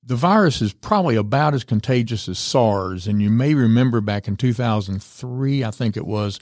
The 0.03 0.15
virus 0.15 0.61
is 0.61 0.75
probably 0.75 1.17
about 1.17 1.55
as 1.55 1.65
contagious 1.65 2.29
as 2.29 2.39
SARS. 2.39 3.07
And 3.07 3.23
you 3.23 3.31
may 3.31 3.55
remember 3.55 4.03
back 4.03 4.29
in 4.29 4.37
2003, 4.37 5.65
I 5.65 5.71
think 5.71 5.97
it 5.97 6.07
was, 6.07 6.39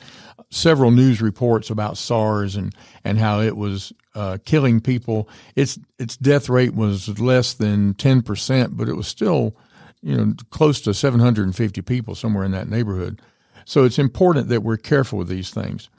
several 0.51 0.91
news 0.91 1.23
reports 1.23 1.71
about 1.71 1.99
SARS 1.99 2.57
and, 2.57 2.75
and 3.05 3.17
how 3.17 3.41
it 3.41 3.57
was 3.57 3.93
uh, 4.17 4.39
killing 4.45 4.81
people. 4.81 5.29
Its 5.55 5.79
its 5.99 6.17
death 6.17 6.49
rate 6.49 6.75
was 6.75 7.21
less 7.21 7.55
than 7.55 7.95
ten 7.95 8.23
percent, 8.23 8.77
but 8.77 8.89
it 8.89 8.97
was 8.97 9.07
still, 9.07 9.55
you 10.03 10.17
know, 10.17 10.35
close 10.51 10.81
to 10.81 10.95
750 10.95 11.83
people 11.83 12.15
somewhere 12.15 12.45
in 12.45 12.53
that 12.53 12.69
neighborhood. 12.69 13.21
So 13.67 13.85
it's 13.85 13.99
important 13.99 14.49
that 14.49 14.63
we're 14.63 14.77
careful 14.79 15.19
with 15.19 15.29
these 15.29 15.51
things. 15.51 15.91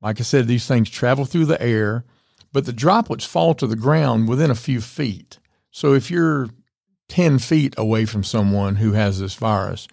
Like 0.00 0.20
I 0.20 0.22
said, 0.22 0.46
these 0.46 0.66
things 0.66 0.88
travel 0.88 1.24
through 1.24 1.46
the 1.46 1.60
air, 1.60 2.04
but 2.52 2.64
the 2.64 2.72
droplets 2.72 3.24
fall 3.24 3.54
to 3.54 3.66
the 3.66 3.76
ground 3.76 4.28
within 4.28 4.50
a 4.50 4.54
few 4.54 4.80
feet. 4.80 5.38
So 5.70 5.94
if 5.94 6.10
you're 6.10 6.48
10 7.08 7.38
feet 7.38 7.74
away 7.76 8.04
from 8.04 8.22
someone 8.22 8.76
who 8.76 8.92
has 8.92 9.18
this 9.18 9.34
virus, 9.34 9.88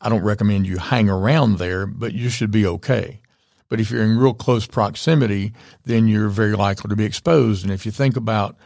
I 0.00 0.10
don't 0.10 0.22
recommend 0.22 0.66
you 0.66 0.76
hang 0.76 1.08
around 1.08 1.58
there, 1.58 1.86
but 1.86 2.12
you 2.12 2.28
should 2.28 2.50
be 2.50 2.66
okay. 2.66 3.20
But 3.68 3.80
if 3.80 3.90
you're 3.90 4.02
in 4.02 4.18
real 4.18 4.34
close 4.34 4.66
proximity, 4.66 5.52
then 5.84 6.08
you're 6.08 6.28
very 6.28 6.54
likely 6.54 6.88
to 6.88 6.96
be 6.96 7.04
exposed. 7.04 7.64
And 7.64 7.72
if 7.72 7.84
you 7.84 7.92
think 7.92 8.16
about 8.16 8.56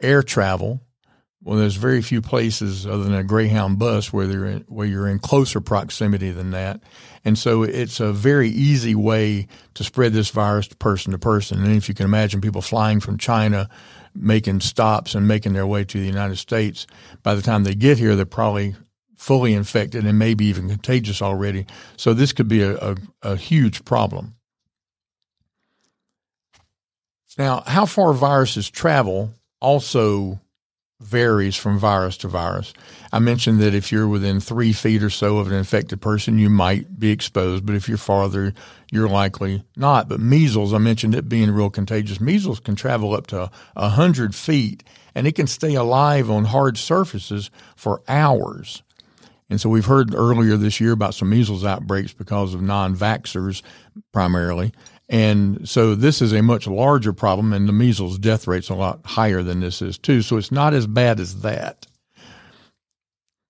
air 0.00 0.22
travel, 0.22 0.80
well, 1.42 1.58
there's 1.58 1.76
very 1.76 2.02
few 2.02 2.20
places 2.20 2.86
other 2.86 3.02
than 3.02 3.14
a 3.14 3.24
Greyhound 3.24 3.78
bus 3.78 4.12
where 4.12 4.26
they're 4.26 4.44
in, 4.44 4.60
where 4.68 4.86
you're 4.86 5.08
in 5.08 5.18
closer 5.18 5.60
proximity 5.60 6.32
than 6.32 6.50
that, 6.50 6.82
and 7.24 7.38
so 7.38 7.62
it's 7.62 7.98
a 7.98 8.12
very 8.12 8.50
easy 8.50 8.94
way 8.94 9.46
to 9.74 9.84
spread 9.84 10.12
this 10.12 10.30
virus 10.30 10.68
person 10.68 11.12
to 11.12 11.18
person. 11.18 11.62
And 11.64 11.76
if 11.76 11.88
you 11.88 11.94
can 11.94 12.04
imagine 12.04 12.40
people 12.40 12.62
flying 12.62 13.00
from 13.00 13.16
China, 13.16 13.70
making 14.14 14.60
stops 14.60 15.14
and 15.14 15.26
making 15.26 15.54
their 15.54 15.66
way 15.66 15.84
to 15.84 15.98
the 15.98 16.06
United 16.06 16.36
States, 16.36 16.86
by 17.22 17.34
the 17.34 17.42
time 17.42 17.64
they 17.64 17.74
get 17.74 17.98
here, 17.98 18.16
they're 18.16 18.26
probably 18.26 18.74
fully 19.16 19.52
infected 19.54 20.06
and 20.06 20.18
maybe 20.18 20.46
even 20.46 20.68
contagious 20.68 21.20
already. 21.20 21.66
So 21.96 22.14
this 22.14 22.32
could 22.32 22.48
be 22.48 22.62
a, 22.62 22.76
a, 22.76 22.96
a 23.22 23.36
huge 23.36 23.84
problem. 23.84 24.34
Now, 27.40 27.62
how 27.66 27.86
far 27.86 28.12
viruses 28.12 28.68
travel 28.68 29.32
also 29.62 30.42
varies 31.00 31.56
from 31.56 31.78
virus 31.78 32.18
to 32.18 32.28
virus. 32.28 32.74
I 33.14 33.18
mentioned 33.18 33.60
that 33.60 33.74
if 33.74 33.90
you're 33.90 34.06
within 34.06 34.40
three 34.40 34.74
feet 34.74 35.02
or 35.02 35.08
so 35.08 35.38
of 35.38 35.46
an 35.46 35.54
infected 35.54 36.02
person, 36.02 36.38
you 36.38 36.50
might 36.50 37.00
be 37.00 37.10
exposed, 37.10 37.64
but 37.64 37.74
if 37.74 37.88
you're 37.88 37.96
farther, 37.96 38.52
you're 38.92 39.08
likely 39.08 39.64
not. 39.74 40.06
But 40.06 40.20
measles, 40.20 40.74
I 40.74 40.78
mentioned 40.78 41.14
it 41.14 41.30
being 41.30 41.50
real 41.50 41.70
contagious. 41.70 42.20
Measles 42.20 42.60
can 42.60 42.76
travel 42.76 43.14
up 43.14 43.26
to 43.28 43.50
100 43.72 44.34
feet 44.34 44.84
and 45.14 45.26
it 45.26 45.34
can 45.34 45.46
stay 45.46 45.74
alive 45.74 46.30
on 46.30 46.44
hard 46.44 46.76
surfaces 46.76 47.50
for 47.74 48.02
hours. 48.06 48.82
And 49.48 49.58
so 49.58 49.70
we've 49.70 49.86
heard 49.86 50.14
earlier 50.14 50.58
this 50.58 50.78
year 50.78 50.92
about 50.92 51.14
some 51.14 51.30
measles 51.30 51.64
outbreaks 51.64 52.12
because 52.12 52.52
of 52.52 52.60
non 52.60 52.94
vaxxers 52.94 53.62
primarily. 54.12 54.72
And 55.10 55.68
so 55.68 55.96
this 55.96 56.22
is 56.22 56.32
a 56.32 56.40
much 56.40 56.68
larger 56.68 57.12
problem, 57.12 57.52
and 57.52 57.68
the 57.68 57.72
measles 57.72 58.16
death 58.16 58.46
rate's 58.46 58.68
a 58.68 58.74
lot 58.74 59.00
higher 59.04 59.42
than 59.42 59.58
this 59.58 59.82
is 59.82 59.98
too. 59.98 60.22
So 60.22 60.36
it's 60.36 60.52
not 60.52 60.72
as 60.72 60.86
bad 60.86 61.18
as 61.18 61.42
that. 61.42 61.88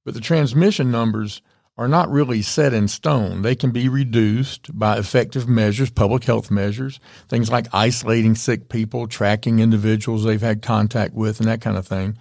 But 0.06 0.14
the 0.14 0.20
transmission 0.20 0.90
numbers 0.90 1.42
are 1.76 1.86
not 1.86 2.10
really 2.10 2.40
set 2.40 2.72
in 2.72 2.88
stone. 2.88 3.42
They 3.42 3.54
can 3.54 3.72
be 3.72 3.90
reduced 3.90 4.76
by 4.76 4.98
effective 4.98 5.48
measures, 5.48 5.90
public 5.90 6.24
health 6.24 6.50
measures, 6.50 6.98
things 7.28 7.50
like 7.50 7.66
isolating 7.74 8.34
sick 8.34 8.70
people, 8.70 9.06
tracking 9.06 9.60
individuals 9.60 10.24
they've 10.24 10.40
had 10.40 10.62
contact 10.62 11.12
with, 11.12 11.40
and 11.40 11.48
that 11.48 11.60
kind 11.60 11.76
of 11.76 11.86
thing. 11.86 12.16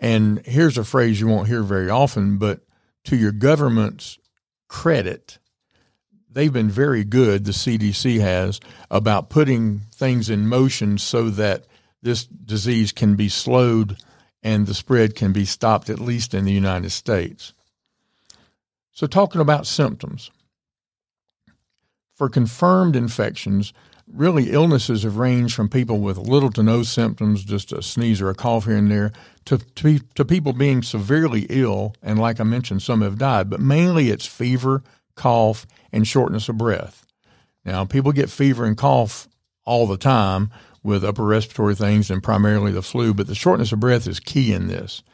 And 0.00 0.44
here's 0.44 0.76
a 0.76 0.84
phrase 0.84 1.18
you 1.18 1.28
won't 1.28 1.48
hear 1.48 1.62
very 1.62 1.88
often, 1.88 2.36
but 2.36 2.60
to 3.04 3.16
your 3.16 3.32
government's 3.32 4.18
credit, 4.68 5.38
they've 6.34 6.52
been 6.52 6.70
very 6.70 7.04
good, 7.04 7.44
the 7.44 7.52
CDC 7.52 8.20
has, 8.20 8.60
about 8.90 9.30
putting 9.30 9.80
things 9.94 10.30
in 10.30 10.48
motion 10.48 10.98
so 10.98 11.30
that 11.30 11.64
this 12.02 12.24
disease 12.24 12.92
can 12.92 13.14
be 13.14 13.28
slowed 13.28 13.96
and 14.42 14.66
the 14.66 14.74
spread 14.74 15.14
can 15.14 15.32
be 15.32 15.44
stopped, 15.44 15.88
at 15.88 16.00
least 16.00 16.34
in 16.34 16.44
the 16.44 16.52
United 16.52 16.90
States. 16.90 17.52
So, 18.92 19.06
talking 19.06 19.40
about 19.40 19.66
symptoms. 19.66 20.30
For 22.14 22.28
confirmed 22.28 22.94
infections, 22.94 23.72
really 24.06 24.50
illnesses 24.50 25.02
have 25.02 25.16
ranged 25.16 25.54
from 25.54 25.68
people 25.68 26.00
with 26.00 26.18
little 26.18 26.50
to 26.50 26.62
no 26.62 26.82
symptoms, 26.82 27.44
just 27.44 27.72
a 27.72 27.82
sneeze 27.82 28.20
or 28.20 28.28
a 28.28 28.34
cough 28.34 28.64
here 28.64 28.76
and 28.76 28.90
there, 28.90 29.12
to, 29.46 29.58
to, 29.58 29.98
to 30.14 30.24
people 30.24 30.52
being 30.52 30.82
severely 30.82 31.46
ill. 31.48 31.94
And 32.02 32.18
like 32.18 32.38
I 32.38 32.44
mentioned, 32.44 32.82
some 32.82 33.00
have 33.00 33.18
died, 33.18 33.48
but 33.48 33.60
mainly 33.60 34.10
it's 34.10 34.26
fever, 34.26 34.82
cough, 35.22 35.68
and 35.92 36.04
shortness 36.04 36.48
of 36.48 36.58
breath. 36.58 37.06
Now, 37.64 37.84
people 37.84 38.10
get 38.10 38.28
fever 38.28 38.64
and 38.64 38.76
cough 38.76 39.28
all 39.64 39.86
the 39.86 39.96
time 39.96 40.50
with 40.82 41.04
upper 41.04 41.24
respiratory 41.24 41.76
things 41.76 42.10
and 42.10 42.20
primarily 42.20 42.72
the 42.72 42.82
flu, 42.82 43.14
but 43.14 43.28
the 43.28 43.34
shortness 43.36 43.70
of 43.70 43.78
breath 43.78 44.08
is 44.08 44.18
key 44.18 44.52
in 44.52 44.66
this. 44.66 45.04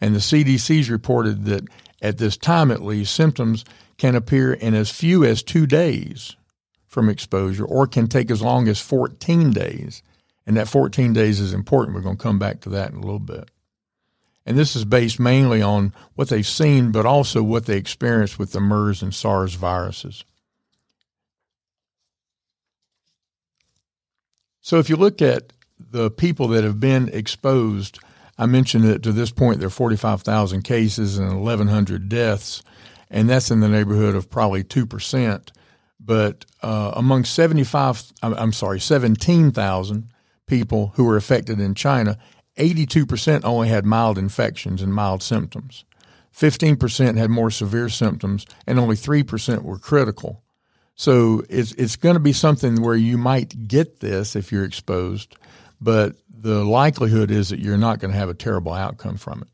And 0.00 0.14
the 0.14 0.20
CDC's 0.20 0.88
reported 0.88 1.44
that 1.44 1.64
at 2.00 2.16
this 2.16 2.38
time 2.38 2.70
at 2.70 2.82
least, 2.82 3.14
symptoms 3.14 3.66
can 3.98 4.14
appear 4.14 4.54
in 4.54 4.72
as 4.72 4.90
few 4.90 5.22
as 5.22 5.42
two 5.42 5.66
days 5.66 6.34
from 6.86 7.10
exposure 7.10 7.66
or 7.66 7.86
can 7.86 8.06
take 8.06 8.30
as 8.30 8.40
long 8.40 8.68
as 8.68 8.80
14 8.80 9.50
days. 9.50 10.02
And 10.46 10.56
that 10.56 10.68
14 10.68 11.12
days 11.12 11.40
is 11.40 11.52
important. 11.52 11.94
We're 11.94 12.00
going 12.00 12.16
to 12.16 12.22
come 12.22 12.38
back 12.38 12.62
to 12.62 12.70
that 12.70 12.90
in 12.90 12.96
a 12.96 13.02
little 13.02 13.18
bit. 13.18 13.50
And 14.48 14.56
this 14.56 14.74
is 14.74 14.86
based 14.86 15.20
mainly 15.20 15.60
on 15.60 15.92
what 16.14 16.30
they've 16.30 16.46
seen, 16.46 16.90
but 16.90 17.04
also 17.04 17.42
what 17.42 17.66
they 17.66 17.76
experienced 17.76 18.38
with 18.38 18.52
the 18.52 18.60
MERS 18.60 19.02
and 19.02 19.14
SARS 19.14 19.52
viruses. 19.52 20.24
So 24.62 24.78
if 24.78 24.88
you 24.88 24.96
look 24.96 25.20
at 25.20 25.52
the 25.78 26.10
people 26.10 26.48
that 26.48 26.64
have 26.64 26.80
been 26.80 27.10
exposed, 27.10 27.98
I 28.38 28.46
mentioned 28.46 28.84
that 28.84 29.02
to 29.02 29.12
this 29.12 29.30
point 29.30 29.58
there 29.58 29.66
are 29.66 29.70
45,000 29.70 30.62
cases 30.62 31.18
and 31.18 31.42
1,100 31.42 32.08
deaths, 32.08 32.62
and 33.10 33.28
that's 33.28 33.50
in 33.50 33.60
the 33.60 33.68
neighborhood 33.68 34.14
of 34.14 34.30
probably 34.30 34.64
2%. 34.64 35.50
But 36.00 36.46
uh, 36.62 36.92
among 36.96 37.24
75, 37.24 38.14
I'm 38.22 38.54
sorry, 38.54 38.80
17,000 38.80 40.10
people 40.46 40.92
who 40.94 41.04
were 41.04 41.18
affected 41.18 41.60
in 41.60 41.74
China, 41.74 42.16
82% 42.58 43.44
only 43.44 43.68
had 43.68 43.86
mild 43.86 44.18
infections 44.18 44.82
and 44.82 44.92
mild 44.92 45.22
symptoms. 45.22 45.84
15% 46.34 47.16
had 47.16 47.30
more 47.30 47.50
severe 47.50 47.88
symptoms, 47.88 48.46
and 48.66 48.78
only 48.78 48.96
3% 48.96 49.62
were 49.62 49.78
critical. 49.78 50.42
So 50.94 51.44
it's, 51.48 51.72
it's 51.72 51.96
going 51.96 52.14
to 52.14 52.20
be 52.20 52.32
something 52.32 52.82
where 52.82 52.96
you 52.96 53.18
might 53.18 53.68
get 53.68 54.00
this 54.00 54.36
if 54.36 54.52
you're 54.52 54.64
exposed, 54.64 55.36
but 55.80 56.16
the 56.28 56.64
likelihood 56.64 57.30
is 57.30 57.48
that 57.48 57.60
you're 57.60 57.78
not 57.78 57.98
going 57.98 58.12
to 58.12 58.18
have 58.18 58.28
a 58.28 58.34
terrible 58.34 58.72
outcome 58.72 59.16
from 59.16 59.42
it. 59.42 59.48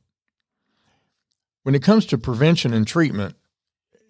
When 1.62 1.74
it 1.74 1.82
comes 1.82 2.06
to 2.06 2.18
prevention 2.18 2.74
and 2.74 2.86
treatment, 2.86 3.36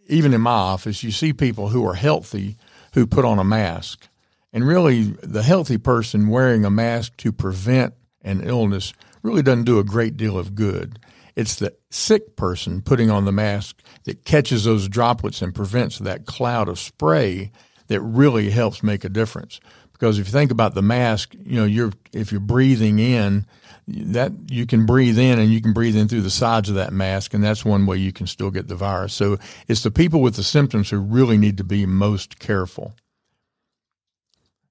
even 0.08 0.34
in 0.34 0.40
my 0.40 0.50
office, 0.50 1.02
you 1.02 1.10
see 1.10 1.32
people 1.32 1.68
who 1.68 1.86
are 1.86 1.94
healthy 1.94 2.56
who 2.94 3.06
put 3.06 3.24
on 3.24 3.38
a 3.38 3.44
mask. 3.44 4.08
And 4.52 4.66
really, 4.66 5.02
the 5.22 5.42
healthy 5.42 5.78
person 5.78 6.28
wearing 6.28 6.64
a 6.64 6.70
mask 6.70 7.16
to 7.18 7.32
prevent 7.32 7.94
an 8.24 8.42
illness 8.42 8.92
really 9.22 9.42
doesn't 9.42 9.64
do 9.64 9.78
a 9.78 9.84
great 9.84 10.16
deal 10.16 10.38
of 10.38 10.54
good. 10.54 10.98
It's 11.36 11.56
the 11.56 11.74
sick 11.90 12.36
person 12.36 12.80
putting 12.80 13.10
on 13.10 13.24
the 13.24 13.32
mask 13.32 13.82
that 14.04 14.24
catches 14.24 14.64
those 14.64 14.88
droplets 14.88 15.42
and 15.42 15.54
prevents 15.54 15.98
that 15.98 16.26
cloud 16.26 16.68
of 16.68 16.78
spray 16.78 17.50
that 17.88 18.00
really 18.00 18.50
helps 18.50 18.82
make 18.82 19.04
a 19.04 19.08
difference. 19.08 19.60
Because 19.92 20.18
if 20.18 20.26
you 20.26 20.32
think 20.32 20.50
about 20.50 20.74
the 20.74 20.82
mask, 20.82 21.34
you 21.34 21.56
know, 21.56 21.64
you're 21.64 21.92
if 22.12 22.32
you're 22.32 22.40
breathing 22.40 22.98
in, 22.98 23.46
that 23.86 24.32
you 24.48 24.66
can 24.66 24.86
breathe 24.86 25.18
in 25.18 25.38
and 25.38 25.52
you 25.52 25.60
can 25.60 25.72
breathe 25.72 25.96
in 25.96 26.08
through 26.08 26.22
the 26.22 26.30
sides 26.30 26.68
of 26.68 26.74
that 26.76 26.92
mask, 26.92 27.34
and 27.34 27.44
that's 27.44 27.64
one 27.64 27.86
way 27.86 27.96
you 27.96 28.12
can 28.12 28.26
still 28.26 28.50
get 28.50 28.68
the 28.68 28.74
virus. 28.74 29.14
So 29.14 29.38
it's 29.68 29.82
the 29.82 29.90
people 29.90 30.20
with 30.20 30.36
the 30.36 30.42
symptoms 30.42 30.90
who 30.90 30.98
really 30.98 31.36
need 31.36 31.58
to 31.58 31.64
be 31.64 31.86
most 31.86 32.38
careful. 32.38 32.94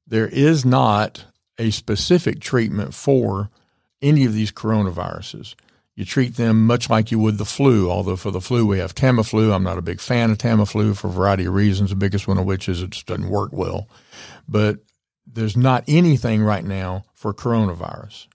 There 0.08 0.28
is 0.28 0.66
not 0.66 1.26
a 1.58 1.72
specific 1.72 2.40
treatment 2.40 2.94
for 2.94 3.50
any 4.02 4.26
of 4.26 4.34
these 4.34 4.52
coronaviruses. 4.52 5.56
You 5.96 6.06
treat 6.06 6.38
them 6.38 6.66
much 6.66 6.90
like 6.90 7.12
you 7.12 7.20
would 7.20 7.38
the 7.38 7.46
flu, 7.46 7.90
although 7.90 8.16
for 8.16 8.32
the 8.32 8.42
flu 8.42 8.66
we 8.66 8.80
have 8.80 8.96
Tamiflu. 8.96 9.54
I'm 9.54 9.64
not 9.64 9.78
a 9.78 9.84
big 9.84 10.02
fan 10.02 10.32
of 10.32 10.40
Tamiflu 10.40 10.98
for 10.98 11.08
a 11.08 11.12
variety 11.12 11.46
of 11.46 11.54
reasons, 11.54 11.92
the 11.92 11.96
biggest 11.96 12.28
one 12.28 12.40
of 12.40 12.46
which 12.46 12.68
is 12.68 12.82
it 12.82 12.90
just 12.92 13.06
doesn't 13.06 13.30
work 13.30 13.52
well. 13.54 13.88
But 14.48 14.80
there's 15.28 15.56
not 15.56 15.84
anything 15.88 16.42
right 16.44 16.64
now 16.64 17.06
for 17.14 17.34
coronavirus. 17.34 18.28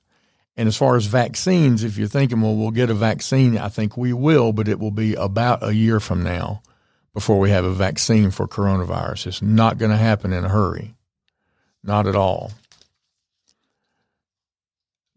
And 0.56 0.66
as 0.66 0.76
far 0.76 0.96
as 0.96 1.06
vaccines, 1.06 1.84
if 1.84 1.98
you're 1.98 2.08
thinking, 2.08 2.40
well, 2.40 2.56
we'll 2.56 2.70
get 2.70 2.90
a 2.90 2.94
vaccine, 2.94 3.58
I 3.58 3.68
think 3.68 3.96
we 3.96 4.12
will, 4.12 4.52
but 4.52 4.68
it 4.68 4.78
will 4.78 4.90
be 4.90 5.14
about 5.14 5.62
a 5.62 5.74
year 5.74 6.00
from 6.00 6.22
now 6.22 6.62
before 7.14 7.38
we 7.38 7.50
have 7.50 7.64
a 7.64 7.72
vaccine 7.72 8.30
for 8.30 8.46
coronavirus. 8.48 9.26
It's 9.26 9.42
not 9.42 9.78
going 9.78 9.90
to 9.90 9.96
happen 9.96 10.32
in 10.32 10.44
a 10.44 10.48
hurry. 10.48 10.94
Not 11.82 12.06
at 12.06 12.16
all. 12.16 12.52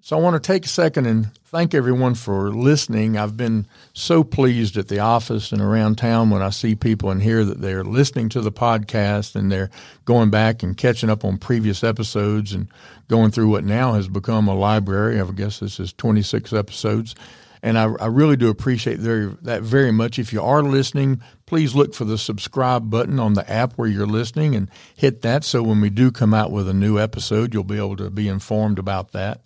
So 0.04 0.18
I 0.18 0.20
want 0.20 0.34
to 0.34 0.46
take 0.46 0.66
a 0.66 0.68
second 0.68 1.06
and 1.06 1.32
thank 1.46 1.76
everyone 1.76 2.16
for 2.16 2.50
listening. 2.50 3.18
I've 3.18 3.38
been 3.38 3.68
so 3.94 4.24
pleased 4.24 4.76
at 4.76 4.88
the 4.88 4.98
office 4.98 5.52
and 5.52 5.62
around 5.62 6.00
town 6.00 6.32
when 6.32 6.42
I 6.42 6.50
see 6.50 6.74
people 6.74 7.12
and 7.12 7.22
hear 7.22 7.46
that 7.46 7.62
they're 7.62 7.84
listening 7.84 8.28
to 8.30 8.42
the 8.42 8.52
podcast 8.52 9.36
and 9.36 9.52
they're 9.52 9.70
going 10.06 10.32
back 10.32 10.64
and 10.64 10.76
catching 10.76 11.12
up 11.12 11.24
on 11.24 11.38
previous 11.38 11.84
episodes 11.84 12.52
and 12.52 12.68
going 13.10 13.30
through 13.30 13.50
what 13.50 13.64
now 13.64 13.94
has 13.94 14.08
become 14.08 14.48
a 14.48 14.56
library. 14.56 15.22
I 15.22 15.32
guess 15.34 15.60
this 15.60 15.80
is 15.80 15.94
26 15.94 16.52
episodes. 16.52 17.14
And 17.62 17.78
I, 17.78 17.84
I 18.00 18.08
really 18.08 18.38
do 18.38 18.50
appreciate 18.50 18.98
very, 18.98 19.28
that 19.44 19.62
very 19.62 19.92
much. 19.92 20.18
If 20.18 20.34
you 20.34 20.42
are 20.42 20.64
listening, 20.64 21.22
please 21.46 21.76
look 21.76 21.94
for 21.94 22.06
the 22.06 22.18
subscribe 22.18 22.90
button 22.90 23.20
on 23.20 23.36
the 23.36 23.48
app 23.48 23.74
where 23.74 23.88
you're 23.88 24.08
listening 24.08 24.56
and 24.56 24.68
hit 24.96 25.22
that 25.22 25.44
so 25.44 25.62
when 25.62 25.80
we 25.80 25.92
do 25.92 26.10
come 26.10 26.34
out 26.34 26.50
with 26.50 26.68
a 26.68 26.74
new 26.74 26.98
episode, 26.98 27.54
you'll 27.54 27.64
be 27.64 27.78
able 27.78 27.98
to 27.98 28.10
be 28.10 28.28
informed 28.28 28.80
about 28.80 29.12
that. 29.12 29.42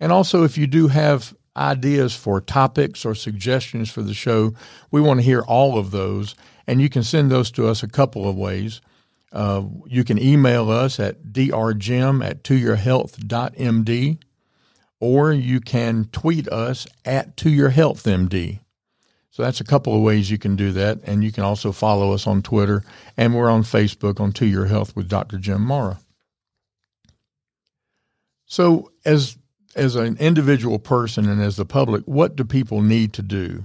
And 0.00 0.12
also, 0.12 0.42
if 0.44 0.58
you 0.58 0.66
do 0.66 0.88
have 0.88 1.34
ideas 1.56 2.14
for 2.14 2.40
topics 2.40 3.04
or 3.04 3.14
suggestions 3.14 3.90
for 3.90 4.02
the 4.02 4.14
show, 4.14 4.54
we 4.90 5.00
want 5.00 5.20
to 5.20 5.24
hear 5.24 5.42
all 5.42 5.78
of 5.78 5.90
those. 5.90 6.34
And 6.66 6.80
you 6.80 6.88
can 6.88 7.02
send 7.02 7.30
those 7.30 7.50
to 7.52 7.68
us 7.68 7.82
a 7.82 7.88
couple 7.88 8.28
of 8.28 8.36
ways. 8.36 8.80
Uh, 9.32 9.64
you 9.86 10.04
can 10.04 10.18
email 10.18 10.70
us 10.70 11.00
at 11.00 11.24
drjim 11.24 12.24
at 12.24 12.44
toyourhealth.md 12.44 14.18
or 15.00 15.32
you 15.32 15.60
can 15.60 16.04
tweet 16.12 16.48
us 16.48 16.86
at 17.04 17.36
toyourhealthmd. 17.36 18.60
So 19.30 19.42
that's 19.42 19.60
a 19.60 19.64
couple 19.64 19.96
of 19.96 20.02
ways 20.02 20.30
you 20.30 20.38
can 20.38 20.54
do 20.54 20.70
that. 20.72 21.00
And 21.02 21.24
you 21.24 21.32
can 21.32 21.42
also 21.42 21.72
follow 21.72 22.12
us 22.12 22.28
on 22.28 22.42
Twitter 22.42 22.84
and 23.16 23.34
we're 23.34 23.50
on 23.50 23.64
Facebook 23.64 24.20
on 24.20 24.32
To 24.34 24.46
Your 24.46 24.66
Health 24.66 24.94
with 24.94 25.08
Dr. 25.08 25.38
Jim 25.38 25.62
Morrow. 25.62 25.98
So 28.46 28.92
as 29.04 29.36
as 29.76 29.96
an 29.96 30.16
individual 30.18 30.78
person 30.78 31.28
and 31.28 31.42
as 31.42 31.56
the 31.56 31.64
public, 31.64 32.04
what 32.04 32.36
do 32.36 32.44
people 32.44 32.82
need 32.82 33.12
to 33.14 33.22
do? 33.22 33.64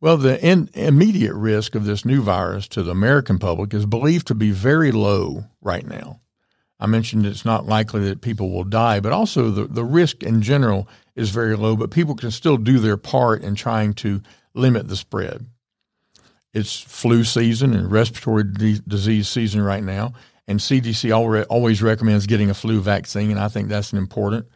Well, 0.00 0.16
the 0.16 0.42
in, 0.42 0.70
immediate 0.72 1.34
risk 1.34 1.74
of 1.74 1.84
this 1.84 2.04
new 2.04 2.22
virus 2.22 2.66
to 2.68 2.82
the 2.82 2.90
American 2.90 3.38
public 3.38 3.74
is 3.74 3.84
believed 3.84 4.26
to 4.28 4.34
be 4.34 4.50
very 4.50 4.92
low 4.92 5.44
right 5.60 5.86
now. 5.86 6.20
I 6.78 6.86
mentioned 6.86 7.26
it's 7.26 7.44
not 7.44 7.66
likely 7.66 8.08
that 8.08 8.22
people 8.22 8.50
will 8.50 8.64
die, 8.64 9.00
but 9.00 9.12
also 9.12 9.50
the, 9.50 9.64
the 9.66 9.84
risk 9.84 10.22
in 10.22 10.40
general 10.40 10.88
is 11.14 11.28
very 11.28 11.54
low, 11.54 11.76
but 11.76 11.90
people 11.90 12.14
can 12.14 12.30
still 12.30 12.56
do 12.56 12.78
their 12.78 12.96
part 12.96 13.42
in 13.42 13.54
trying 13.54 13.92
to 13.94 14.22
limit 14.54 14.88
the 14.88 14.96
spread. 14.96 15.44
It's 16.54 16.80
flu 16.80 17.22
season 17.22 17.74
and 17.74 17.92
respiratory 17.92 18.44
disease 18.88 19.28
season 19.28 19.60
right 19.60 19.84
now, 19.84 20.14
and 20.50 20.58
CDC 20.58 21.46
always 21.48 21.80
recommends 21.80 22.26
getting 22.26 22.50
a 22.50 22.54
flu 22.54 22.80
vaccine, 22.80 23.30
and 23.30 23.38
I 23.38 23.46
think 23.46 23.68
that's 23.68 23.92
important. 23.92 24.48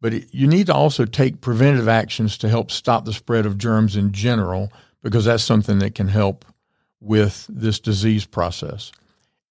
But 0.00 0.12
it, 0.12 0.34
you 0.34 0.48
need 0.48 0.66
to 0.66 0.74
also 0.74 1.04
take 1.04 1.40
preventive 1.40 1.86
actions 1.86 2.36
to 2.38 2.48
help 2.48 2.72
stop 2.72 3.04
the 3.04 3.12
spread 3.12 3.46
of 3.46 3.56
germs 3.56 3.94
in 3.94 4.10
general, 4.10 4.72
because 5.04 5.24
that's 5.24 5.44
something 5.44 5.78
that 5.78 5.94
can 5.94 6.08
help 6.08 6.44
with 7.00 7.46
this 7.48 7.78
disease 7.78 8.26
process. 8.26 8.90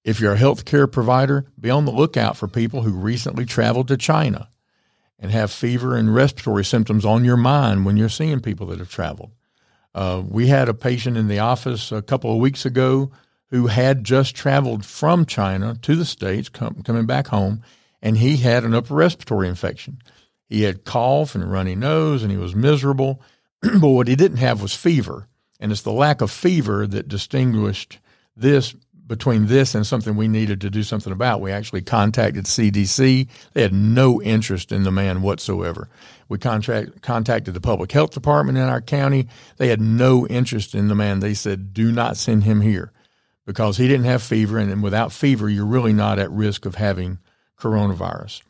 If 0.04 0.20
you're 0.20 0.34
a 0.34 0.38
healthcare 0.38 0.92
provider, 0.92 1.46
be 1.58 1.70
on 1.70 1.86
the 1.86 1.94
lookout 1.94 2.36
for 2.36 2.50
people 2.50 2.82
who 2.82 2.92
recently 2.92 3.46
traveled 3.46 3.88
to 3.88 3.96
China 3.96 4.50
and 5.18 5.32
have 5.32 5.50
fever 5.50 5.96
and 5.96 6.14
respiratory 6.14 6.66
symptoms 6.66 7.06
on 7.06 7.24
your 7.24 7.38
mind 7.38 7.86
when 7.86 7.96
you're 7.96 8.10
seeing 8.10 8.42
people 8.42 8.68
that 8.68 8.80
have 8.80 8.92
traveled. 8.92 9.32
Uh, 9.96 10.22
we 10.28 10.48
had 10.48 10.68
a 10.68 10.74
patient 10.74 11.16
in 11.16 11.30
the 11.30 11.40
office 11.40 11.94
a 11.94 12.02
couple 12.02 12.34
of 12.34 12.42
weeks 12.42 12.66
ago 12.66 13.12
who 13.52 13.68
had 13.68 14.04
just 14.04 14.36
traveled 14.36 14.86
from 14.86 15.26
China 15.26 15.76
to 15.82 15.96
the 15.96 16.06
States, 16.06 16.50
com- 16.50 16.82
coming 16.84 17.06
back 17.06 17.28
home, 17.28 17.62
and 18.02 18.18
he 18.18 18.38
had 18.38 18.64
an 18.64 18.74
upper 18.74 18.96
respiratory 18.96 19.48
infection. 19.48 20.00
He 20.48 20.64
had 20.64 20.86
cough 20.86 21.36
and 21.36 21.52
runny 21.52 21.76
nose, 21.76 22.22
and 22.22 22.32
he 22.32 22.38
was 22.38 22.56
miserable. 22.56 23.22
but 23.62 23.90
what 23.90 24.08
he 24.08 24.16
didn't 24.16 24.38
have 24.38 24.62
was 24.62 24.76
fever. 24.76 25.28
And 25.60 25.72
it's 25.72 25.82
the 25.82 25.92
lack 25.92 26.22
of 26.22 26.32
fever 26.32 26.86
that 26.88 27.08
distinguished 27.08 28.00
this 28.36 28.76
between 29.08 29.46
this 29.46 29.76
and 29.76 29.86
something 29.86 30.16
we 30.16 30.28
needed 30.28 30.62
to 30.62 30.70
do 30.70 30.82
something 30.82 31.14
about. 31.14 31.40
We 31.40 31.52
actually 31.52 31.84
contacted 31.84 32.46
CDC. 32.46 33.28
They 33.54 33.62
had 33.62 33.74
no 33.74 34.22
interest 34.22 34.72
in 34.72 34.84
the 34.84 34.92
man 34.92 35.22
whatsoever. 35.22 35.90
We 36.28 36.40
contract, 36.40 37.04
contacted 37.04 37.54
the 37.54 37.62
public 37.62 37.92
health 37.92 38.12
department 38.12 38.58
in 38.58 38.64
our 38.64 38.82
county. 38.82 39.28
They 39.58 39.68
had 39.68 39.80
no 39.80 40.26
interest 40.26 40.74
in 40.74 40.88
the 40.88 40.96
man. 40.96 41.20
They 41.20 41.36
said, 41.36 41.74
do 41.74 41.92
not 41.92 42.18
send 42.18 42.44
him 42.44 42.62
here 42.62 42.92
because 43.46 43.78
he 43.78 43.88
didn't 43.88 44.06
have 44.06 44.24
fever. 44.24 44.58
And 44.58 44.84
without 44.84 45.12
fever, 45.12 45.50
you're 45.50 45.66
really 45.66 45.94
not 45.94 46.20
at 46.20 46.32
risk 46.32 46.66
of 46.66 46.76
having 46.76 47.20
coronavirus. 47.60 48.42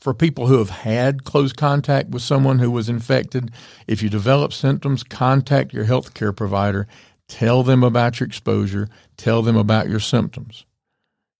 For 0.00 0.14
people 0.14 0.46
who 0.46 0.58
have 0.58 0.70
had 0.70 1.24
close 1.24 1.52
contact 1.52 2.10
with 2.10 2.22
someone 2.22 2.58
who 2.58 2.70
was 2.70 2.88
infected, 2.88 3.50
if 3.86 4.02
you 4.02 4.08
develop 4.08 4.52
symptoms, 4.52 5.02
contact 5.02 5.72
your 5.72 5.84
healthcare 5.84 6.34
provider. 6.34 6.86
Tell 7.28 7.62
them 7.62 7.82
about 7.82 8.20
your 8.20 8.26
exposure. 8.26 8.88
Tell 9.16 9.42
them 9.42 9.56
about 9.56 9.88
your 9.88 10.00
symptoms. 10.00 10.64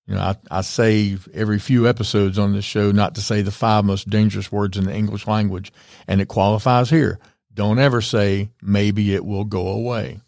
You 0.07 0.15
know, 0.15 0.21
I, 0.21 0.37
I 0.51 0.61
say 0.61 1.17
every 1.33 1.59
few 1.59 1.89
episodes 1.89 2.39
on 2.39 2.53
this 2.53 2.65
show 2.65 2.91
not 2.91 3.15
to 3.15 3.23
say 3.23 3.41
the 3.41 3.51
five 3.51 3.85
most 3.85 4.11
dangerous 4.11 4.53
words 4.53 4.77
in 4.77 4.85
the 4.85 4.95
English 4.95 5.27
language, 5.27 5.73
and 6.07 6.21
it 6.21 6.29
qualifies 6.29 6.91
here. 6.91 7.19
Don't 7.53 7.79
ever 7.79 8.01
say, 8.01 8.51
maybe 8.61 9.15
it 9.15 9.25
will 9.25 9.45
go 9.45 9.69
away. 9.69 10.21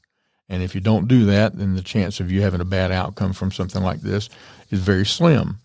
And 0.48 0.62
if 0.62 0.74
you 0.74 0.80
don't 0.80 1.08
do 1.08 1.26
that, 1.26 1.56
then 1.56 1.74
the 1.74 1.82
chance 1.82 2.20
of 2.20 2.30
you 2.30 2.42
having 2.42 2.60
a 2.60 2.64
bad 2.64 2.92
outcome 2.92 3.32
from 3.32 3.50
something 3.50 3.82
like 3.82 4.00
this 4.00 4.28
is 4.70 4.80
very 4.80 5.04
slim. 5.04 5.58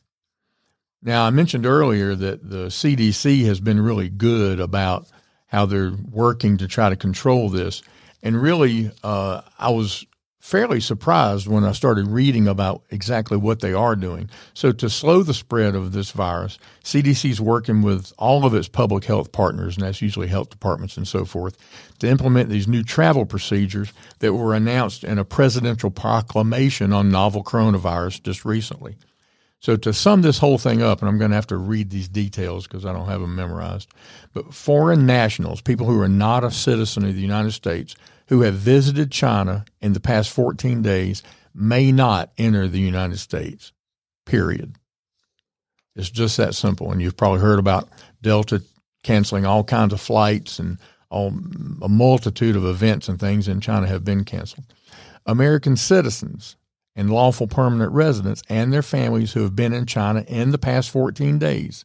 Now, 1.04 1.26
I 1.26 1.30
mentioned 1.32 1.66
earlier 1.66 2.16
that 2.16 2.48
the 2.48 2.68
CDC 2.68 3.46
has 3.46 3.60
been 3.60 3.82
really 3.82 4.10
good 4.10 4.60
about 4.60 5.08
how 5.48 5.66
they're 5.66 5.94
working 6.10 6.58
to 6.58 6.68
try 6.68 6.90
to 6.90 6.96
control 6.96 7.50
this. 7.50 7.82
And 8.24 8.42
really, 8.42 8.92
uh, 9.04 9.42
I 9.58 9.70
was 9.72 10.06
fairly 10.42 10.80
surprised 10.80 11.48
when 11.48 11.64
I 11.64 11.72
started 11.72 12.08
reading 12.08 12.48
about 12.48 12.82
exactly 12.90 13.38
what 13.38 13.60
they 13.60 13.74
are 13.74 13.96
doing. 13.96 14.28
So, 14.56 14.72
to 14.74 14.90
slow 14.90 15.22
the 15.22 15.36
spread 15.36 15.76
of 15.76 15.94
this 15.94 16.12
virus, 16.12 16.58
CDC 16.84 17.30
is 17.30 17.40
working 17.40 17.84
with 17.84 18.12
all 18.18 18.44
of 18.44 18.56
its 18.56 18.68
public 18.68 19.06
health 19.06 19.32
partners, 19.32 19.78
and 19.78 19.86
that's 19.86 20.02
usually 20.02 20.28
health 20.28 20.50
departments 20.50 20.98
and 20.98 21.08
so 21.08 21.26
forth, 21.26 21.58
to 22.00 22.08
implement 22.10 22.50
these 22.50 22.68
new 22.68 22.84
travel 22.84 23.26
procedures 23.26 23.94
that 24.20 24.34
were 24.34 24.56
announced 24.56 25.04
in 25.04 25.20
a 25.20 25.24
presidential 25.24 25.92
proclamation 25.92 26.92
on 26.92 27.12
novel 27.12 27.44
coronavirus 27.44 28.24
just 28.24 28.44
recently. 28.44 28.98
So, 29.60 29.76
to 29.76 29.94
sum 29.94 30.24
this 30.24 30.40
whole 30.40 30.58
thing 30.58 30.82
up, 30.82 31.02
and 31.02 31.08
I'm 31.08 31.20
going 31.20 31.30
to 31.30 31.36
have 31.36 31.48
to 31.48 31.58
read 31.58 31.92
these 31.92 32.08
details 32.08 32.66
because 32.66 32.84
I 32.84 32.94
don't 32.94 33.08
have 33.08 33.22
them 33.22 33.36
memorized, 33.36 33.90
but 34.34 34.56
foreign 34.56 35.06
nationals, 35.06 35.62
people 35.62 35.86
who 35.86 36.02
are 36.02 36.10
not 36.10 36.44
a 36.44 36.50
citizen 36.50 37.06
of 37.06 37.14
the 37.14 37.22
United 37.22 37.52
States, 37.52 37.96
who 38.32 38.44
have 38.44 38.54
visited 38.54 39.12
China 39.12 39.66
in 39.82 39.92
the 39.92 40.00
past 40.00 40.30
14 40.30 40.82
days 40.82 41.22
may 41.54 41.92
not 41.92 42.32
enter 42.38 42.66
the 42.66 42.80
United 42.80 43.20
States, 43.20 43.74
period. 44.26 44.74
It's 45.98 46.10
just 46.10 46.38
that 46.38 46.56
simple. 46.56 46.94
And 46.94 47.02
you've 47.02 47.18
probably 47.18 47.42
heard 47.42 47.60
about 47.60 47.90
Delta 48.22 48.64
canceling 49.04 49.46
all 49.46 49.66
kinds 49.66 49.92
of 49.92 50.00
flights 50.00 50.60
and 50.60 50.78
all, 51.10 51.34
a 51.82 51.90
multitude 51.90 52.56
of 52.56 52.64
events 52.64 53.10
and 53.10 53.20
things 53.20 53.50
in 53.50 53.60
China 53.60 53.86
have 53.86 54.06
been 54.06 54.24
canceled. 54.24 54.74
American 55.26 55.76
citizens 55.76 56.56
and 56.96 57.12
lawful 57.12 57.48
permanent 57.48 57.92
residents 57.92 58.44
and 58.48 58.72
their 58.72 58.82
families 58.82 59.34
who 59.34 59.42
have 59.42 59.58
been 59.58 59.74
in 59.74 59.86
China 59.86 60.24
in 60.26 60.52
the 60.52 60.58
past 60.58 60.90
14 60.90 61.38
days 61.38 61.84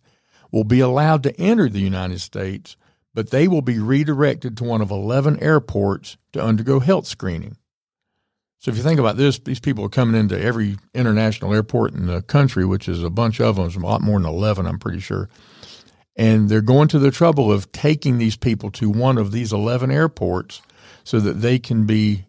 will 0.53 0.63
be 0.63 0.79
allowed 0.79 1.25
to 1.25 1.41
enter 1.41 1.69
the 1.69 1.81
United 1.81 2.21
States 2.21 2.77
but 3.17 3.31
they 3.31 3.49
will 3.49 3.63
be 3.63 3.79
redirected 3.79 4.59
to 4.59 4.65
one 4.65 4.83
of 4.83 4.91
11 4.91 5.43
airports 5.43 6.19
to 6.35 6.43
undergo 6.43 6.81
health 6.81 7.07
screening. 7.07 7.57
So 8.59 8.71
if 8.71 8.77
you 8.77 8.83
think 8.83 9.01
about 9.01 9.17
this, 9.17 9.39
these 9.39 9.59
people 9.59 9.87
are 9.87 9.89
coming 9.89 10.21
into 10.21 10.39
every 10.39 10.77
international 10.93 11.55
airport 11.55 11.95
in 11.95 12.05
the 12.05 12.21
country, 12.21 12.67
which 12.67 12.91
is 12.91 13.03
a 13.03 13.09
bunch 13.09 13.41
of 13.41 13.57
them, 13.57 13.65
it's 13.65 13.75
a 13.75 13.79
lot 13.79 14.03
more 14.03 14.21
than 14.21 14.29
11, 14.29 14.67
I'm 14.67 14.79
pretty 14.79 15.01
sure. 15.01 15.31
And 16.15 16.51
they're 16.51 16.61
going 16.61 16.89
to 16.89 16.99
the 16.99 17.11
trouble 17.11 17.51
of 17.51 17.73
taking 17.73 18.19
these 18.19 18.37
people 18.37 18.71
to 18.73 18.91
one 18.91 19.17
of 19.17 19.33
these 19.33 19.51
11 19.51 19.91
airports 19.91 20.61
so 21.03 21.19
that 21.19 21.41
they 21.41 21.59
can 21.59 21.87
be 21.87 22.27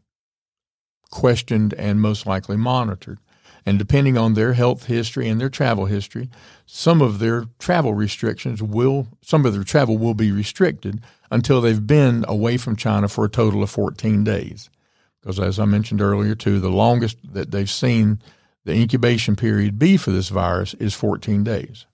questioned 1.11 1.73
and 1.73 1.99
most 1.99 2.25
likely 2.25 2.55
monitored. 2.55 3.19
And 3.67 3.77
depending 3.77 4.17
on 4.17 4.33
their 4.33 4.53
health 4.53 4.85
history 4.85 5.27
and 5.27 5.41
their 5.41 5.49
travel 5.49 5.87
history, 5.87 6.29
some 6.65 7.01
of 7.01 7.19
their 7.19 7.47
travel 7.59 7.93
restrictions 7.93 8.63
will, 8.63 9.09
some 9.21 9.45
of 9.45 9.53
their 9.53 9.65
travel 9.65 9.97
will 9.97 10.13
be 10.13 10.31
restricted 10.31 11.01
until 11.29 11.59
they've 11.59 11.85
been 11.85 12.23
away 12.29 12.55
from 12.55 12.77
China 12.77 13.09
for 13.09 13.25
a 13.25 13.29
total 13.29 13.61
of 13.61 13.69
14 13.69 14.23
days. 14.23 14.69
Because 15.19 15.37
as 15.37 15.59
I 15.59 15.65
mentioned 15.65 15.99
earlier, 15.99 16.33
too, 16.33 16.61
the 16.61 16.69
longest 16.69 17.17
that 17.33 17.51
they've 17.51 17.69
seen 17.69 18.21
the 18.63 18.71
incubation 18.71 19.35
period 19.35 19.77
be 19.77 19.97
for 19.97 20.11
this 20.11 20.29
virus 20.29 20.73
is 20.75 20.93
14 20.93 21.43
days. 21.43 21.85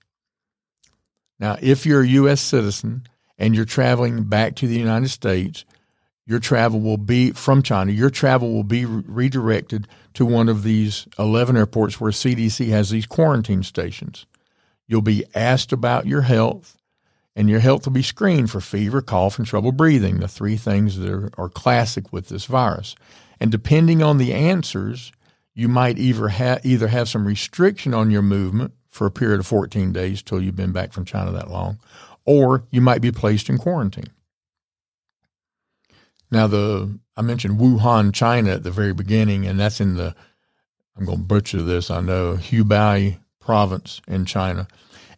Now, 1.40 1.56
if 1.60 1.84
you're 1.84 2.02
a 2.02 2.08
U.S. 2.08 2.40
citizen 2.40 3.02
and 3.36 3.52
you're 3.52 3.64
traveling 3.64 4.22
back 4.22 4.54
to 4.56 4.68
the 4.68 4.78
United 4.78 5.08
States, 5.08 5.64
your 6.26 6.38
travel 6.38 6.80
will 6.80 6.96
be 6.96 7.32
from 7.32 7.62
China, 7.62 7.92
your 7.92 8.10
travel 8.10 8.52
will 8.52 8.64
be 8.64 8.84
re- 8.84 9.02
redirected 9.06 9.86
to 10.14 10.24
one 10.24 10.48
of 10.48 10.62
these 10.62 11.06
11 11.18 11.56
airports 11.56 12.00
where 12.00 12.12
CDC 12.12 12.68
has 12.68 12.90
these 12.90 13.06
quarantine 13.06 13.62
stations. 13.62 14.26
You'll 14.86 15.02
be 15.02 15.24
asked 15.34 15.72
about 15.72 16.06
your 16.06 16.22
health, 16.22 16.78
and 17.36 17.50
your 17.50 17.60
health 17.60 17.86
will 17.86 17.92
be 17.92 18.02
screened 18.02 18.50
for 18.50 18.60
fever, 18.60 19.02
cough, 19.02 19.38
and 19.38 19.46
trouble 19.46 19.72
breathing, 19.72 20.20
the 20.20 20.28
three 20.28 20.56
things 20.56 20.98
that 20.98 21.10
are, 21.10 21.30
are 21.36 21.48
classic 21.48 22.12
with 22.12 22.28
this 22.28 22.46
virus. 22.46 22.94
And 23.40 23.50
depending 23.50 24.02
on 24.02 24.18
the 24.18 24.32
answers, 24.32 25.12
you 25.54 25.68
might 25.68 25.98
either, 25.98 26.28
ha- 26.28 26.58
either 26.64 26.88
have 26.88 27.08
some 27.08 27.26
restriction 27.26 27.92
on 27.92 28.10
your 28.10 28.22
movement 28.22 28.72
for 28.88 29.06
a 29.06 29.10
period 29.10 29.40
of 29.40 29.46
14 29.46 29.92
days 29.92 30.22
till 30.22 30.40
you've 30.40 30.56
been 30.56 30.72
back 30.72 30.92
from 30.92 31.04
China 31.04 31.32
that 31.32 31.50
long, 31.50 31.78
or 32.24 32.64
you 32.70 32.80
might 32.80 33.02
be 33.02 33.12
placed 33.12 33.48
in 33.48 33.58
quarantine. 33.58 34.10
Now, 36.34 36.48
the 36.48 36.98
I 37.16 37.22
mentioned 37.22 37.60
Wuhan, 37.60 38.12
China 38.12 38.50
at 38.50 38.64
the 38.64 38.72
very 38.72 38.92
beginning, 38.92 39.46
and 39.46 39.58
that's 39.60 39.80
in 39.80 39.94
the 39.94 40.16
I'm 40.96 41.04
going 41.04 41.18
to 41.18 41.24
butcher 41.24 41.62
this. 41.62 41.92
I 41.92 42.00
know 42.00 42.34
Hubei 42.34 43.18
province 43.38 44.00
in 44.08 44.24
China. 44.24 44.66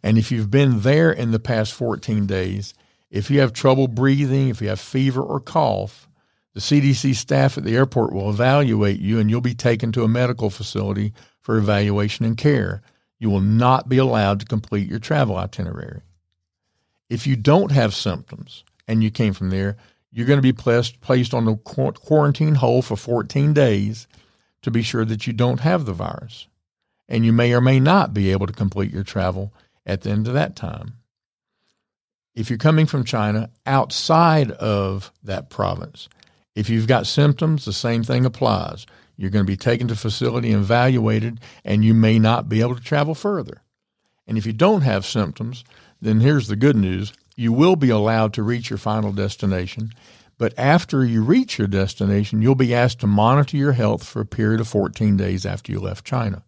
And 0.03 0.19
if 0.19 0.31
you've 0.31 0.51
been 0.51 0.81
there 0.81 1.11
in 1.11 1.31
the 1.31 1.39
past 1.39 1.73
14 1.73 2.27
days, 2.27 2.75
if 3.09 3.31
you 3.31 3.39
have 3.39 3.51
trouble 3.51 3.87
breathing, 3.87 4.49
if 4.49 4.61
you 4.61 4.69
have 4.69 4.79
fever 4.79 5.23
or 5.23 5.39
cough, 5.39 6.07
the 6.53 6.59
CDC 6.59 7.15
staff 7.15 7.57
at 7.57 7.63
the 7.63 7.75
airport 7.75 8.13
will 8.13 8.29
evaluate 8.29 8.99
you 8.99 9.19
and 9.19 9.27
you'll 9.27 9.41
be 9.41 9.55
taken 9.55 9.91
to 9.93 10.03
a 10.03 10.07
medical 10.07 10.51
facility 10.51 11.13
for 11.41 11.57
evaluation 11.57 12.25
and 12.25 12.37
care. 12.37 12.83
You 13.17 13.31
will 13.31 13.41
not 13.41 13.89
be 13.89 13.97
allowed 13.97 14.39
to 14.41 14.45
complete 14.45 14.87
your 14.87 14.99
travel 14.99 15.35
itinerary. 15.35 16.01
If 17.09 17.25
you 17.25 17.35
don't 17.35 17.71
have 17.71 17.95
symptoms 17.95 18.63
and 18.87 19.03
you 19.03 19.09
came 19.09 19.33
from 19.33 19.49
there, 19.49 19.77
you're 20.17 20.25
going 20.25 20.39
to 20.39 20.41
be 20.41 20.51
placed, 20.51 20.99
placed 20.99 21.35
on 21.35 21.45
the 21.45 21.55
quarantine 21.55 22.55
hole 22.55 22.81
for 22.81 22.95
14 22.95 23.53
days 23.53 24.07
to 24.63 24.71
be 24.71 24.81
sure 24.81 25.05
that 25.05 25.27
you 25.27 25.31
don't 25.31 25.59
have 25.59 25.85
the 25.85 25.93
virus. 25.93 26.47
And 27.07 27.23
you 27.23 27.31
may 27.31 27.53
or 27.53 27.61
may 27.61 27.79
not 27.79 28.15
be 28.15 28.31
able 28.31 28.47
to 28.47 28.53
complete 28.53 28.91
your 28.91 29.03
travel 29.03 29.53
at 29.85 30.01
the 30.01 30.09
end 30.09 30.27
of 30.27 30.33
that 30.33 30.55
time. 30.55 30.93
If 32.33 32.49
you're 32.49 32.57
coming 32.57 32.87
from 32.87 33.03
China 33.03 33.51
outside 33.67 34.49
of 34.53 35.11
that 35.21 35.51
province, 35.51 36.09
if 36.55 36.67
you've 36.67 36.87
got 36.87 37.05
symptoms, 37.05 37.65
the 37.65 37.71
same 37.71 38.03
thing 38.03 38.25
applies. 38.25 38.87
You're 39.17 39.29
going 39.29 39.45
to 39.45 39.51
be 39.51 39.55
taken 39.55 39.87
to 39.89 39.95
facility 39.95 40.51
and 40.51 40.63
evaluated, 40.63 41.41
and 41.63 41.85
you 41.85 41.93
may 41.93 42.17
not 42.17 42.49
be 42.49 42.61
able 42.61 42.75
to 42.75 42.83
travel 42.83 43.13
further. 43.13 43.61
And 44.25 44.35
if 44.35 44.47
you 44.47 44.53
don't 44.53 44.81
have 44.81 45.05
symptoms, 45.05 45.63
then 46.01 46.21
here's 46.21 46.47
the 46.47 46.55
good 46.55 46.75
news 46.75 47.13
you 47.37 47.53
will 47.53 47.77
be 47.77 47.89
allowed 47.89 48.33
to 48.33 48.43
reach 48.43 48.69
your 48.69 48.77
final 48.77 49.13
destination. 49.13 49.93
But 50.37 50.53
after 50.57 51.05
you 51.05 51.23
reach 51.23 51.57
your 51.57 51.67
destination, 51.67 52.41
you'll 52.41 52.55
be 52.55 52.75
asked 52.75 52.99
to 52.99 53.07
monitor 53.07 53.55
your 53.55 53.71
health 53.71 54.05
for 54.05 54.19
a 54.19 54.25
period 54.25 54.59
of 54.59 54.67
14 54.67 55.15
days 55.15 55.45
after 55.45 55.71
you 55.71 55.79
left 55.79 56.03
China. 56.03 56.43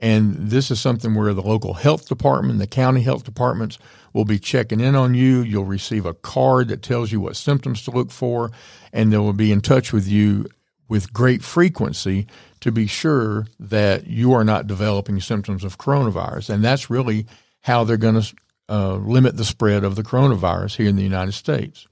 And 0.00 0.34
this 0.34 0.70
is 0.70 0.80
something 0.80 1.14
where 1.14 1.34
the 1.34 1.42
local 1.42 1.74
health 1.74 2.08
department, 2.08 2.58
the 2.58 2.66
county 2.66 3.02
health 3.02 3.24
departments 3.24 3.78
will 4.12 4.24
be 4.24 4.38
checking 4.38 4.80
in 4.80 4.94
on 4.94 5.14
you. 5.14 5.42
You'll 5.42 5.64
receive 5.64 6.06
a 6.06 6.14
card 6.14 6.68
that 6.68 6.82
tells 6.82 7.12
you 7.12 7.20
what 7.20 7.36
symptoms 7.36 7.82
to 7.84 7.90
look 7.90 8.10
for, 8.10 8.50
and 8.92 9.12
they 9.12 9.18
will 9.18 9.32
be 9.32 9.52
in 9.52 9.60
touch 9.60 9.92
with 9.92 10.08
you 10.08 10.46
with 10.88 11.12
great 11.12 11.42
frequency 11.42 12.26
to 12.60 12.72
be 12.72 12.86
sure 12.86 13.46
that 13.60 14.06
you 14.06 14.32
are 14.32 14.44
not 14.44 14.66
developing 14.66 15.20
symptoms 15.20 15.62
of 15.62 15.78
coronavirus. 15.78 16.50
And 16.50 16.64
that's 16.64 16.90
really 16.90 17.26
how 17.60 17.84
they're 17.84 17.96
going 17.96 18.20
to 18.20 18.34
uh, 18.70 18.94
limit 18.94 19.36
the 19.36 19.44
spread 19.44 19.84
of 19.84 19.96
the 19.96 20.02
coronavirus 20.02 20.76
here 20.76 20.88
in 20.88 20.96
the 20.96 21.02
United 21.02 21.32
States. 21.32 21.88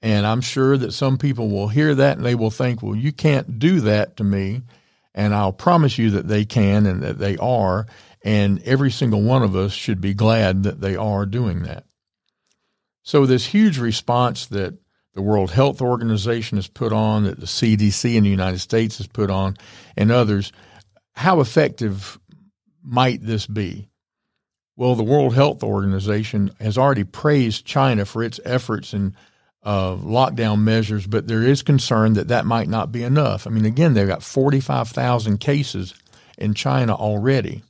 And 0.00 0.26
I'm 0.26 0.40
sure 0.40 0.76
that 0.76 0.92
some 0.92 1.18
people 1.18 1.48
will 1.48 1.68
hear 1.68 1.94
that 1.94 2.16
and 2.16 2.24
they 2.24 2.34
will 2.34 2.50
think, 2.50 2.82
well, 2.82 2.94
you 2.94 3.10
can't 3.10 3.58
do 3.58 3.80
that 3.80 4.18
to 4.18 4.24
me. 4.24 4.62
And 5.14 5.34
I'll 5.34 5.52
promise 5.52 5.98
you 5.98 6.10
that 6.10 6.28
they 6.28 6.44
can 6.44 6.86
and 6.86 7.02
that 7.02 7.18
they 7.18 7.36
are. 7.38 7.86
And 8.22 8.62
every 8.62 8.90
single 8.90 9.22
one 9.22 9.42
of 9.42 9.56
us 9.56 9.72
should 9.72 10.00
be 10.00 10.14
glad 10.14 10.62
that 10.64 10.80
they 10.80 10.94
are 10.94 11.26
doing 11.26 11.62
that. 11.62 11.84
So, 13.02 13.26
this 13.26 13.46
huge 13.46 13.78
response 13.78 14.46
that 14.46 14.78
the 15.12 15.22
World 15.22 15.50
Health 15.50 15.80
Organization 15.82 16.56
has 16.56 16.68
put 16.68 16.92
on, 16.92 17.24
that 17.24 17.38
the 17.38 17.46
CDC 17.46 18.14
in 18.14 18.24
the 18.24 18.30
United 18.30 18.60
States 18.60 18.98
has 18.98 19.06
put 19.06 19.30
on, 19.30 19.56
and 19.96 20.10
others, 20.10 20.52
how 21.12 21.40
effective 21.40 22.18
might 22.82 23.22
this 23.22 23.46
be? 23.46 23.88
Well, 24.76 24.96
the 24.96 25.04
World 25.04 25.34
Health 25.34 25.62
Organization 25.62 26.50
has 26.60 26.76
already 26.76 27.04
praised 27.04 27.64
China 27.64 28.04
for 28.04 28.24
its 28.24 28.40
efforts 28.44 28.92
in 28.92 29.14
uh, 29.62 29.94
lockdown 29.96 30.62
measures, 30.62 31.06
but 31.06 31.28
there 31.28 31.42
is 31.42 31.62
concern 31.62 32.14
that 32.14 32.28
that 32.28 32.44
might 32.44 32.68
not 32.68 32.90
be 32.90 33.04
enough. 33.04 33.46
I 33.46 33.50
mean, 33.50 33.64
again, 33.64 33.94
they've 33.94 34.08
got 34.08 34.24
45,000 34.24 35.38
cases 35.38 35.94
in 36.36 36.54
China 36.54 36.94
already. 36.94 37.62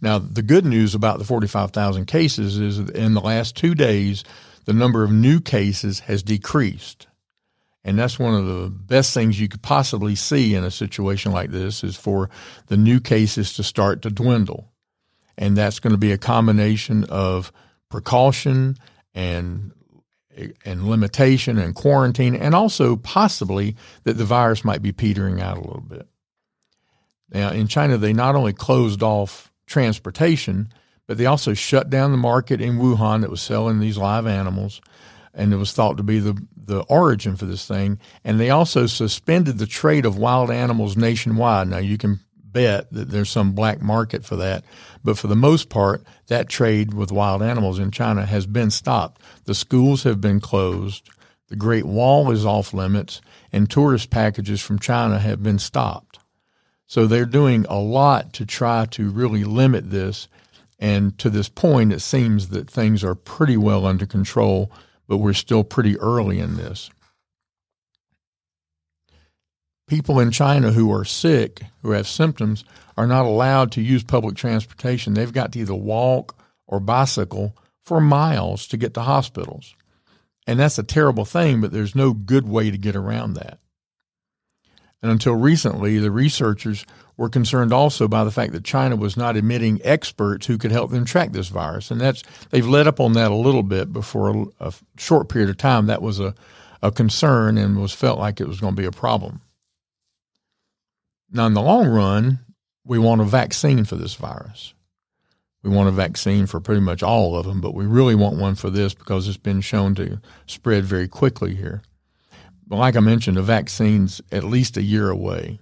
Now, 0.00 0.18
the 0.18 0.42
good 0.42 0.64
news 0.64 0.94
about 0.94 1.18
the 1.18 1.24
45,000 1.24 2.06
cases 2.06 2.58
is 2.58 2.78
in 2.78 3.14
the 3.14 3.20
last 3.20 3.56
two 3.56 3.74
days, 3.74 4.22
the 4.64 4.72
number 4.72 5.02
of 5.02 5.10
new 5.10 5.40
cases 5.40 6.00
has 6.00 6.22
decreased. 6.22 7.08
And 7.84 7.98
that's 7.98 8.20
one 8.20 8.34
of 8.34 8.46
the 8.46 8.70
best 8.70 9.12
things 9.12 9.40
you 9.40 9.48
could 9.48 9.62
possibly 9.62 10.14
see 10.14 10.54
in 10.54 10.62
a 10.62 10.70
situation 10.70 11.32
like 11.32 11.50
this 11.50 11.82
is 11.82 11.96
for 11.96 12.30
the 12.68 12.76
new 12.76 13.00
cases 13.00 13.52
to 13.54 13.64
start 13.64 14.02
to 14.02 14.10
dwindle 14.10 14.71
and 15.36 15.56
that's 15.56 15.80
going 15.80 15.92
to 15.92 15.98
be 15.98 16.12
a 16.12 16.18
combination 16.18 17.04
of 17.04 17.52
precaution 17.88 18.76
and 19.14 19.72
and 20.64 20.88
limitation 20.88 21.58
and 21.58 21.74
quarantine, 21.74 22.34
and 22.34 22.54
also 22.54 22.96
possibly 22.96 23.76
that 24.04 24.14
the 24.14 24.24
virus 24.24 24.64
might 24.64 24.80
be 24.80 24.92
petering 24.92 25.42
out 25.42 25.58
a 25.58 25.60
little 25.60 25.82
bit. 25.82 26.08
Now, 27.30 27.50
in 27.50 27.68
China, 27.68 27.98
they 27.98 28.12
not 28.12 28.34
only 28.34 28.52
closed 28.52 29.02
off 29.02 29.52
transportation, 29.66 30.72
but 31.06 31.18
they 31.18 31.26
also 31.26 31.54
shut 31.54 31.90
down 31.90 32.12
the 32.12 32.16
market 32.16 32.60
in 32.60 32.78
Wuhan 32.78 33.20
that 33.20 33.30
was 33.30 33.42
selling 33.42 33.80
these 33.80 33.98
live 33.98 34.26
animals, 34.26 34.80
and 35.34 35.52
it 35.52 35.56
was 35.56 35.72
thought 35.72 35.96
to 35.96 36.02
be 36.02 36.18
the, 36.18 36.40
the 36.56 36.80
origin 36.84 37.36
for 37.36 37.44
this 37.44 37.66
thing. 37.66 37.98
And 38.24 38.38
they 38.38 38.50
also 38.50 38.86
suspended 38.86 39.58
the 39.58 39.66
trade 39.66 40.06
of 40.06 40.18
wild 40.18 40.50
animals 40.50 40.96
nationwide. 40.96 41.68
Now, 41.68 41.78
you 41.78 41.98
can 41.98 42.20
bet 42.52 42.90
that 42.92 43.10
there's 43.10 43.30
some 43.30 43.52
black 43.52 43.80
market 43.80 44.24
for 44.24 44.36
that. 44.36 44.64
But 45.04 45.18
for 45.18 45.26
the 45.26 45.36
most 45.36 45.68
part, 45.68 46.02
that 46.28 46.48
trade 46.48 46.94
with 46.94 47.12
wild 47.12 47.42
animals 47.42 47.78
in 47.78 47.90
China 47.90 48.26
has 48.26 48.46
been 48.46 48.70
stopped. 48.70 49.22
The 49.44 49.54
schools 49.54 50.02
have 50.04 50.20
been 50.20 50.40
closed. 50.40 51.08
The 51.48 51.56
Great 51.56 51.84
Wall 51.84 52.30
is 52.30 52.46
off 52.46 52.72
limits, 52.72 53.20
and 53.52 53.68
tourist 53.68 54.10
packages 54.10 54.60
from 54.60 54.78
China 54.78 55.18
have 55.18 55.42
been 55.42 55.58
stopped. 55.58 56.18
So 56.86 57.06
they're 57.06 57.26
doing 57.26 57.66
a 57.68 57.78
lot 57.78 58.32
to 58.34 58.46
try 58.46 58.86
to 58.86 59.10
really 59.10 59.44
limit 59.44 59.90
this. 59.90 60.28
And 60.78 61.16
to 61.18 61.30
this 61.30 61.48
point, 61.48 61.92
it 61.92 62.00
seems 62.00 62.48
that 62.48 62.70
things 62.70 63.04
are 63.04 63.14
pretty 63.14 63.56
well 63.56 63.86
under 63.86 64.06
control, 64.06 64.70
but 65.08 65.18
we're 65.18 65.32
still 65.32 65.64
pretty 65.64 65.98
early 65.98 66.38
in 66.38 66.56
this 66.56 66.90
people 69.92 70.20
in 70.20 70.30
China 70.30 70.72
who 70.72 70.90
are 70.90 71.04
sick, 71.04 71.60
who 71.82 71.90
have 71.90 72.08
symptoms, 72.08 72.64
are 72.96 73.06
not 73.06 73.26
allowed 73.26 73.70
to 73.70 73.82
use 73.82 74.02
public 74.02 74.34
transportation. 74.34 75.12
They've 75.12 75.30
got 75.30 75.52
to 75.52 75.58
either 75.58 75.74
walk 75.74 76.34
or 76.66 76.80
bicycle 76.80 77.54
for 77.82 78.00
miles 78.00 78.66
to 78.68 78.78
get 78.78 78.94
to 78.94 79.02
hospitals. 79.02 79.76
And 80.46 80.58
that's 80.58 80.78
a 80.78 80.82
terrible 80.82 81.26
thing, 81.26 81.60
but 81.60 81.72
there's 81.72 81.94
no 81.94 82.14
good 82.14 82.48
way 82.48 82.70
to 82.70 82.78
get 82.78 82.96
around 82.96 83.34
that. 83.34 83.58
And 85.02 85.12
until 85.12 85.34
recently, 85.34 85.98
the 85.98 86.10
researchers 86.10 86.86
were 87.18 87.28
concerned 87.28 87.74
also 87.74 88.08
by 88.08 88.24
the 88.24 88.30
fact 88.30 88.54
that 88.54 88.64
China 88.64 88.96
was 88.96 89.18
not 89.18 89.36
admitting 89.36 89.78
experts 89.84 90.46
who 90.46 90.56
could 90.56 90.72
help 90.72 90.90
them 90.90 91.04
track 91.04 91.32
this 91.32 91.48
virus. 91.48 91.90
And 91.90 92.00
that's 92.00 92.22
they've 92.48 92.66
let 92.66 92.86
up 92.86 92.98
on 92.98 93.12
that 93.12 93.30
a 93.30 93.34
little 93.34 93.62
bit, 93.62 93.92
but 93.92 94.06
for 94.06 94.30
a, 94.30 94.68
a 94.68 94.74
short 94.96 95.28
period 95.28 95.50
of 95.50 95.58
time, 95.58 95.84
that 95.88 96.00
was 96.00 96.18
a, 96.18 96.34
a 96.80 96.90
concern 96.90 97.58
and 97.58 97.78
was 97.78 97.92
felt 97.92 98.18
like 98.18 98.40
it 98.40 98.48
was 98.48 98.58
going 98.58 98.74
to 98.74 98.80
be 98.80 98.88
a 98.88 98.90
problem. 98.90 99.42
Now, 101.32 101.46
in 101.46 101.54
the 101.54 101.62
long 101.62 101.88
run, 101.88 102.40
we 102.84 102.98
want 102.98 103.22
a 103.22 103.24
vaccine 103.24 103.84
for 103.84 103.96
this 103.96 104.14
virus. 104.14 104.74
We 105.62 105.70
want 105.70 105.88
a 105.88 105.92
vaccine 105.92 106.46
for 106.46 106.60
pretty 106.60 106.80
much 106.80 107.02
all 107.02 107.36
of 107.36 107.46
them, 107.46 107.60
but 107.60 107.74
we 107.74 107.86
really 107.86 108.14
want 108.14 108.36
one 108.36 108.54
for 108.54 108.68
this 108.68 108.94
because 108.94 109.28
it's 109.28 109.36
been 109.36 109.60
shown 109.60 109.94
to 109.94 110.20
spread 110.46 110.84
very 110.84 111.08
quickly 111.08 111.54
here. 111.54 111.82
But 112.66 112.76
like 112.76 112.96
I 112.96 113.00
mentioned, 113.00 113.38
a 113.38 113.42
vaccine's 113.42 114.20
at 114.30 114.44
least 114.44 114.76
a 114.76 114.82
year 114.82 115.08
away. 115.08 115.60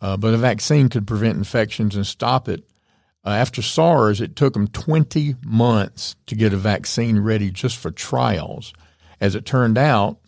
Uh, 0.00 0.16
but 0.16 0.34
a 0.34 0.38
vaccine 0.38 0.88
could 0.88 1.06
prevent 1.06 1.38
infections 1.38 1.96
and 1.96 2.06
stop 2.06 2.48
it. 2.48 2.68
Uh, 3.24 3.30
after 3.30 3.62
SARS, 3.62 4.20
it 4.20 4.36
took 4.36 4.52
them 4.52 4.68
20 4.68 5.36
months 5.44 6.16
to 6.26 6.34
get 6.34 6.52
a 6.52 6.58
vaccine 6.58 7.18
ready 7.18 7.50
just 7.50 7.76
for 7.76 7.90
trials. 7.90 8.74
As 9.20 9.34
it 9.34 9.46
turned 9.46 9.78
out, 9.78 10.18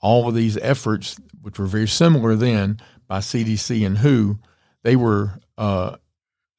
all 0.00 0.28
of 0.28 0.34
these 0.34 0.56
efforts, 0.58 1.16
which 1.42 1.58
were 1.58 1.66
very 1.66 1.88
similar 1.88 2.34
then, 2.34 2.80
by 3.08 3.18
CDC 3.18 3.84
and 3.84 3.98
WHO, 3.98 4.38
they 4.82 4.94
were 4.94 5.40
uh, 5.56 5.96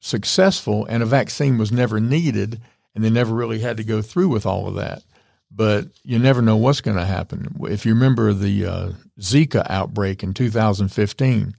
successful 0.00 0.84
and 0.86 1.02
a 1.02 1.06
vaccine 1.06 1.56
was 1.56 1.72
never 1.72 2.00
needed 2.00 2.60
and 2.94 3.04
they 3.04 3.10
never 3.10 3.34
really 3.34 3.60
had 3.60 3.76
to 3.76 3.84
go 3.84 4.02
through 4.02 4.28
with 4.28 4.44
all 4.44 4.66
of 4.66 4.74
that. 4.74 5.02
But 5.50 5.86
you 6.04 6.18
never 6.18 6.42
know 6.42 6.56
what's 6.56 6.80
going 6.80 6.96
to 6.96 7.04
happen. 7.04 7.56
If 7.62 7.84
you 7.84 7.94
remember 7.94 8.32
the 8.32 8.66
uh, 8.66 8.92
Zika 9.20 9.66
outbreak 9.68 10.22
in 10.22 10.34
2015, 10.34 11.54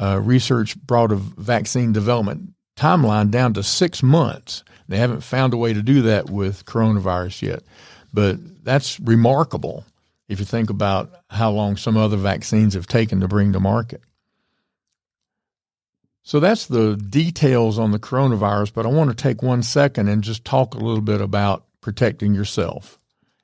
uh, 0.00 0.20
research 0.22 0.80
brought 0.80 1.12
a 1.12 1.16
vaccine 1.16 1.92
development 1.92 2.54
timeline 2.76 3.30
down 3.30 3.52
to 3.54 3.62
six 3.62 4.02
months. 4.02 4.62
They 4.88 4.96
haven't 4.96 5.22
found 5.22 5.52
a 5.52 5.58
way 5.58 5.74
to 5.74 5.82
do 5.82 6.02
that 6.02 6.30
with 6.30 6.64
coronavirus 6.64 7.42
yet. 7.42 7.62
But 8.14 8.64
that's 8.64 8.98
remarkable 9.00 9.84
if 10.28 10.38
you 10.38 10.46
think 10.46 10.70
about 10.70 11.10
how 11.28 11.50
long 11.50 11.76
some 11.76 11.96
other 11.96 12.16
vaccines 12.16 12.74
have 12.74 12.86
taken 12.86 13.20
to 13.20 13.28
bring 13.28 13.52
to 13.52 13.60
market. 13.60 14.02
So 16.28 16.40
that's 16.40 16.66
the 16.66 16.94
details 16.94 17.78
on 17.78 17.90
the 17.90 17.98
coronavirus, 17.98 18.74
but 18.74 18.84
I 18.84 18.90
want 18.90 19.08
to 19.08 19.16
take 19.16 19.42
one 19.42 19.62
second 19.62 20.08
and 20.08 20.22
just 20.22 20.44
talk 20.44 20.74
a 20.74 20.78
little 20.78 21.00
bit 21.00 21.22
about 21.22 21.64
protecting 21.80 22.34
yourself. 22.34 22.98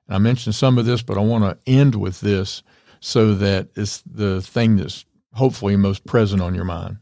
I 0.06 0.18
mentioned 0.18 0.54
some 0.54 0.76
of 0.76 0.84
this, 0.84 1.00
but 1.00 1.16
I 1.16 1.22
want 1.22 1.44
to 1.44 1.56
end 1.66 1.94
with 1.94 2.20
this 2.20 2.62
so 3.00 3.36
that 3.36 3.68
it's 3.74 4.02
the 4.02 4.42
thing 4.42 4.76
that's 4.76 5.06
hopefully 5.32 5.76
most 5.76 6.04
present 6.04 6.42
on 6.42 6.54
your 6.54 6.66
mind. 6.66 6.98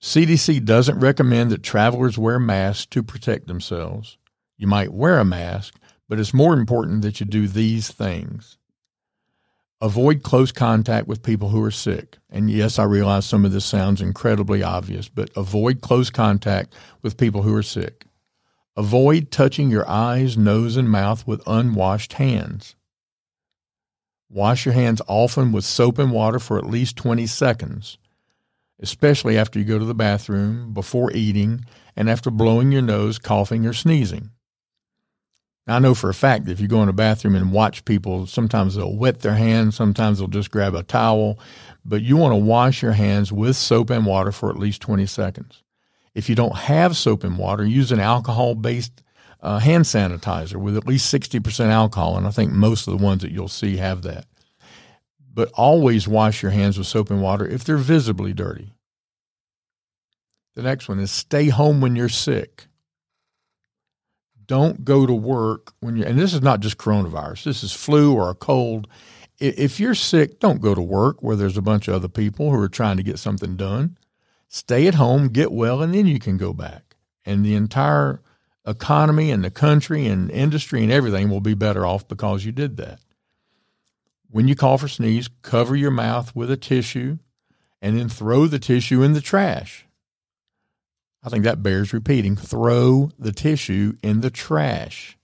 CDC 0.00 0.64
doesn't 0.64 1.00
recommend 1.00 1.50
that 1.50 1.64
travelers 1.64 2.16
wear 2.16 2.38
masks 2.38 2.86
to 2.86 3.02
protect 3.02 3.48
themselves. 3.48 4.18
You 4.56 4.68
might 4.68 4.92
wear 4.92 5.18
a 5.18 5.24
mask, 5.24 5.74
but 6.08 6.20
it's 6.20 6.32
more 6.32 6.54
important 6.54 7.02
that 7.02 7.18
you 7.18 7.26
do 7.26 7.48
these 7.48 7.90
things. 7.90 8.56
Avoid 9.84 10.22
close 10.22 10.50
contact 10.50 11.06
with 11.06 11.22
people 11.22 11.50
who 11.50 11.62
are 11.62 11.70
sick. 11.70 12.16
And 12.30 12.50
yes, 12.50 12.78
I 12.78 12.84
realize 12.84 13.26
some 13.26 13.44
of 13.44 13.52
this 13.52 13.66
sounds 13.66 14.00
incredibly 14.00 14.62
obvious, 14.62 15.10
but 15.10 15.28
avoid 15.36 15.82
close 15.82 16.08
contact 16.08 16.74
with 17.02 17.18
people 17.18 17.42
who 17.42 17.54
are 17.54 17.62
sick. 17.62 18.06
Avoid 18.78 19.30
touching 19.30 19.68
your 19.68 19.86
eyes, 19.86 20.38
nose, 20.38 20.78
and 20.78 20.90
mouth 20.90 21.26
with 21.26 21.46
unwashed 21.46 22.14
hands. 22.14 22.76
Wash 24.30 24.64
your 24.64 24.72
hands 24.72 25.02
often 25.06 25.52
with 25.52 25.66
soap 25.66 25.98
and 25.98 26.12
water 26.12 26.38
for 26.38 26.56
at 26.56 26.64
least 26.64 26.96
20 26.96 27.26
seconds, 27.26 27.98
especially 28.80 29.36
after 29.36 29.58
you 29.58 29.66
go 29.66 29.78
to 29.78 29.84
the 29.84 29.94
bathroom, 29.94 30.72
before 30.72 31.12
eating, 31.12 31.62
and 31.94 32.08
after 32.08 32.30
blowing 32.30 32.72
your 32.72 32.80
nose, 32.80 33.18
coughing, 33.18 33.66
or 33.66 33.74
sneezing. 33.74 34.30
I 35.66 35.78
know 35.78 35.94
for 35.94 36.10
a 36.10 36.14
fact 36.14 36.44
that 36.44 36.52
if 36.52 36.60
you 36.60 36.68
go 36.68 36.82
in 36.82 36.90
a 36.90 36.92
bathroom 36.92 37.34
and 37.34 37.50
watch 37.50 37.84
people, 37.86 38.26
sometimes 38.26 38.74
they'll 38.74 38.94
wet 38.94 39.20
their 39.20 39.34
hands, 39.34 39.76
sometimes 39.76 40.18
they'll 40.18 40.28
just 40.28 40.50
grab 40.50 40.74
a 40.74 40.82
towel, 40.82 41.38
but 41.84 42.02
you 42.02 42.16
want 42.18 42.32
to 42.32 42.36
wash 42.36 42.82
your 42.82 42.92
hands 42.92 43.32
with 43.32 43.56
soap 43.56 43.88
and 43.88 44.04
water 44.04 44.30
for 44.30 44.50
at 44.50 44.58
least 44.58 44.82
20 44.82 45.06
seconds. 45.06 45.62
If 46.14 46.28
you 46.28 46.34
don't 46.34 46.54
have 46.54 46.96
soap 46.96 47.24
and 47.24 47.38
water, 47.38 47.64
use 47.64 47.92
an 47.92 48.00
alcohol 48.00 48.54
based 48.54 49.02
uh, 49.40 49.58
hand 49.58 49.84
sanitizer 49.84 50.56
with 50.56 50.76
at 50.76 50.86
least 50.86 51.12
60% 51.12 51.66
alcohol, 51.66 52.16
and 52.16 52.26
I 52.26 52.30
think 52.30 52.52
most 52.52 52.86
of 52.86 52.96
the 52.96 53.04
ones 53.04 53.22
that 53.22 53.32
you'll 53.32 53.48
see 53.48 53.78
have 53.78 54.02
that. 54.02 54.26
But 55.32 55.50
always 55.54 56.06
wash 56.06 56.42
your 56.42 56.52
hands 56.52 56.78
with 56.78 56.86
soap 56.86 57.10
and 57.10 57.22
water 57.22 57.46
if 57.46 57.64
they're 57.64 57.76
visibly 57.76 58.32
dirty. 58.32 58.74
The 60.54 60.62
next 60.62 60.88
one 60.88 61.00
is 61.00 61.10
stay 61.10 61.48
home 61.48 61.80
when 61.80 61.96
you're 61.96 62.08
sick. 62.08 62.66
Don't 64.46 64.84
go 64.84 65.06
to 65.06 65.14
work 65.14 65.72
when 65.80 65.96
you 65.96 66.04
and 66.04 66.18
this 66.18 66.34
is 66.34 66.42
not 66.42 66.60
just 66.60 66.78
coronavirus. 66.78 67.44
This 67.44 67.62
is 67.62 67.72
flu 67.72 68.14
or 68.14 68.30
a 68.30 68.34
cold. 68.34 68.88
If 69.38 69.80
you're 69.80 69.94
sick, 69.94 70.38
don't 70.38 70.60
go 70.60 70.74
to 70.74 70.82
work 70.82 71.22
where 71.22 71.36
there's 71.36 71.56
a 71.56 71.62
bunch 71.62 71.88
of 71.88 71.94
other 71.94 72.08
people 72.08 72.50
who 72.50 72.60
are 72.60 72.68
trying 72.68 72.96
to 72.98 73.02
get 73.02 73.18
something 73.18 73.56
done. 73.56 73.98
Stay 74.48 74.86
at 74.86 74.94
home, 74.94 75.28
get 75.28 75.50
well, 75.50 75.82
and 75.82 75.94
then 75.94 76.06
you 76.06 76.20
can 76.20 76.36
go 76.36 76.52
back. 76.52 76.94
And 77.24 77.44
the 77.44 77.54
entire 77.54 78.20
economy 78.66 79.30
and 79.30 79.44
the 79.44 79.50
country 79.50 80.06
and 80.06 80.30
industry 80.30 80.82
and 80.82 80.92
everything 80.92 81.28
will 81.28 81.40
be 81.40 81.54
better 81.54 81.84
off 81.84 82.06
because 82.06 82.44
you 82.44 82.52
did 82.52 82.76
that. 82.76 83.00
When 84.30 84.48
you 84.48 84.54
cough 84.54 84.82
or 84.82 84.88
sneeze, 84.88 85.28
cover 85.42 85.76
your 85.76 85.90
mouth 85.90 86.34
with 86.34 86.50
a 86.50 86.56
tissue 86.56 87.18
and 87.80 87.98
then 87.98 88.08
throw 88.08 88.46
the 88.46 88.58
tissue 88.58 89.02
in 89.02 89.12
the 89.12 89.20
trash. 89.20 89.86
I 91.24 91.30
think 91.30 91.44
that 91.44 91.62
bears 91.62 91.92
repeating. 91.92 92.36
Throw 92.36 93.10
the 93.18 93.32
tissue 93.32 93.94
in 94.02 94.20
the 94.20 94.30
trash. 94.30 95.16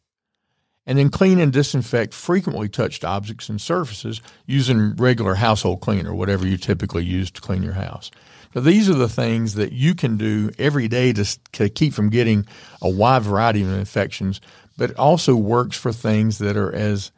And 0.86 0.98
then 0.98 1.10
clean 1.10 1.38
and 1.38 1.52
disinfect 1.52 2.14
frequently 2.14 2.68
touched 2.68 3.04
objects 3.04 3.48
and 3.48 3.60
surfaces 3.60 4.22
using 4.46 4.96
regular 4.96 5.34
household 5.34 5.82
cleaner, 5.82 6.14
whatever 6.14 6.46
you 6.46 6.56
typically 6.56 7.04
use 7.04 7.30
to 7.32 7.40
clean 7.40 7.62
your 7.62 7.74
house. 7.74 8.10
So 8.54 8.60
these 8.60 8.88
are 8.88 8.94
the 8.94 9.08
things 9.08 9.54
that 9.54 9.72
you 9.72 9.94
can 9.94 10.16
do 10.16 10.50
every 10.58 10.88
day 10.88 11.12
to, 11.12 11.38
to 11.52 11.68
keep 11.68 11.92
from 11.92 12.10
getting 12.10 12.46
a 12.82 12.88
wide 12.88 13.22
variety 13.22 13.62
of 13.62 13.70
infections, 13.70 14.40
but 14.76 14.90
it 14.90 14.98
also 14.98 15.36
works 15.36 15.76
for 15.76 15.92
things 15.92 16.38
that 16.38 16.56
are 16.56 16.74
as 16.74 17.12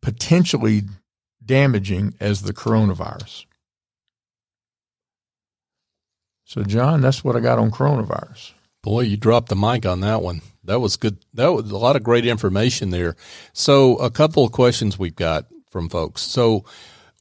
potentially 0.00 0.82
damaging 1.44 2.14
as 2.18 2.42
the 2.42 2.52
coronavirus. 2.52 3.44
So, 6.44 6.62
John, 6.62 7.00
that's 7.00 7.24
what 7.24 7.36
I 7.36 7.40
got 7.40 7.58
on 7.58 7.70
coronavirus. 7.70 8.52
Boy, 8.82 9.00
you 9.02 9.16
dropped 9.16 9.48
the 9.48 9.56
mic 9.56 9.86
on 9.86 10.00
that 10.00 10.22
one. 10.22 10.42
That 10.64 10.80
was 10.80 10.96
good. 10.96 11.18
That 11.32 11.52
was 11.52 11.70
a 11.70 11.78
lot 11.78 11.96
of 11.96 12.02
great 12.02 12.26
information 12.26 12.90
there. 12.90 13.16
So, 13.52 13.96
a 13.96 14.10
couple 14.10 14.44
of 14.44 14.52
questions 14.52 14.98
we've 14.98 15.16
got 15.16 15.46
from 15.70 15.88
folks. 15.88 16.22
So, 16.22 16.64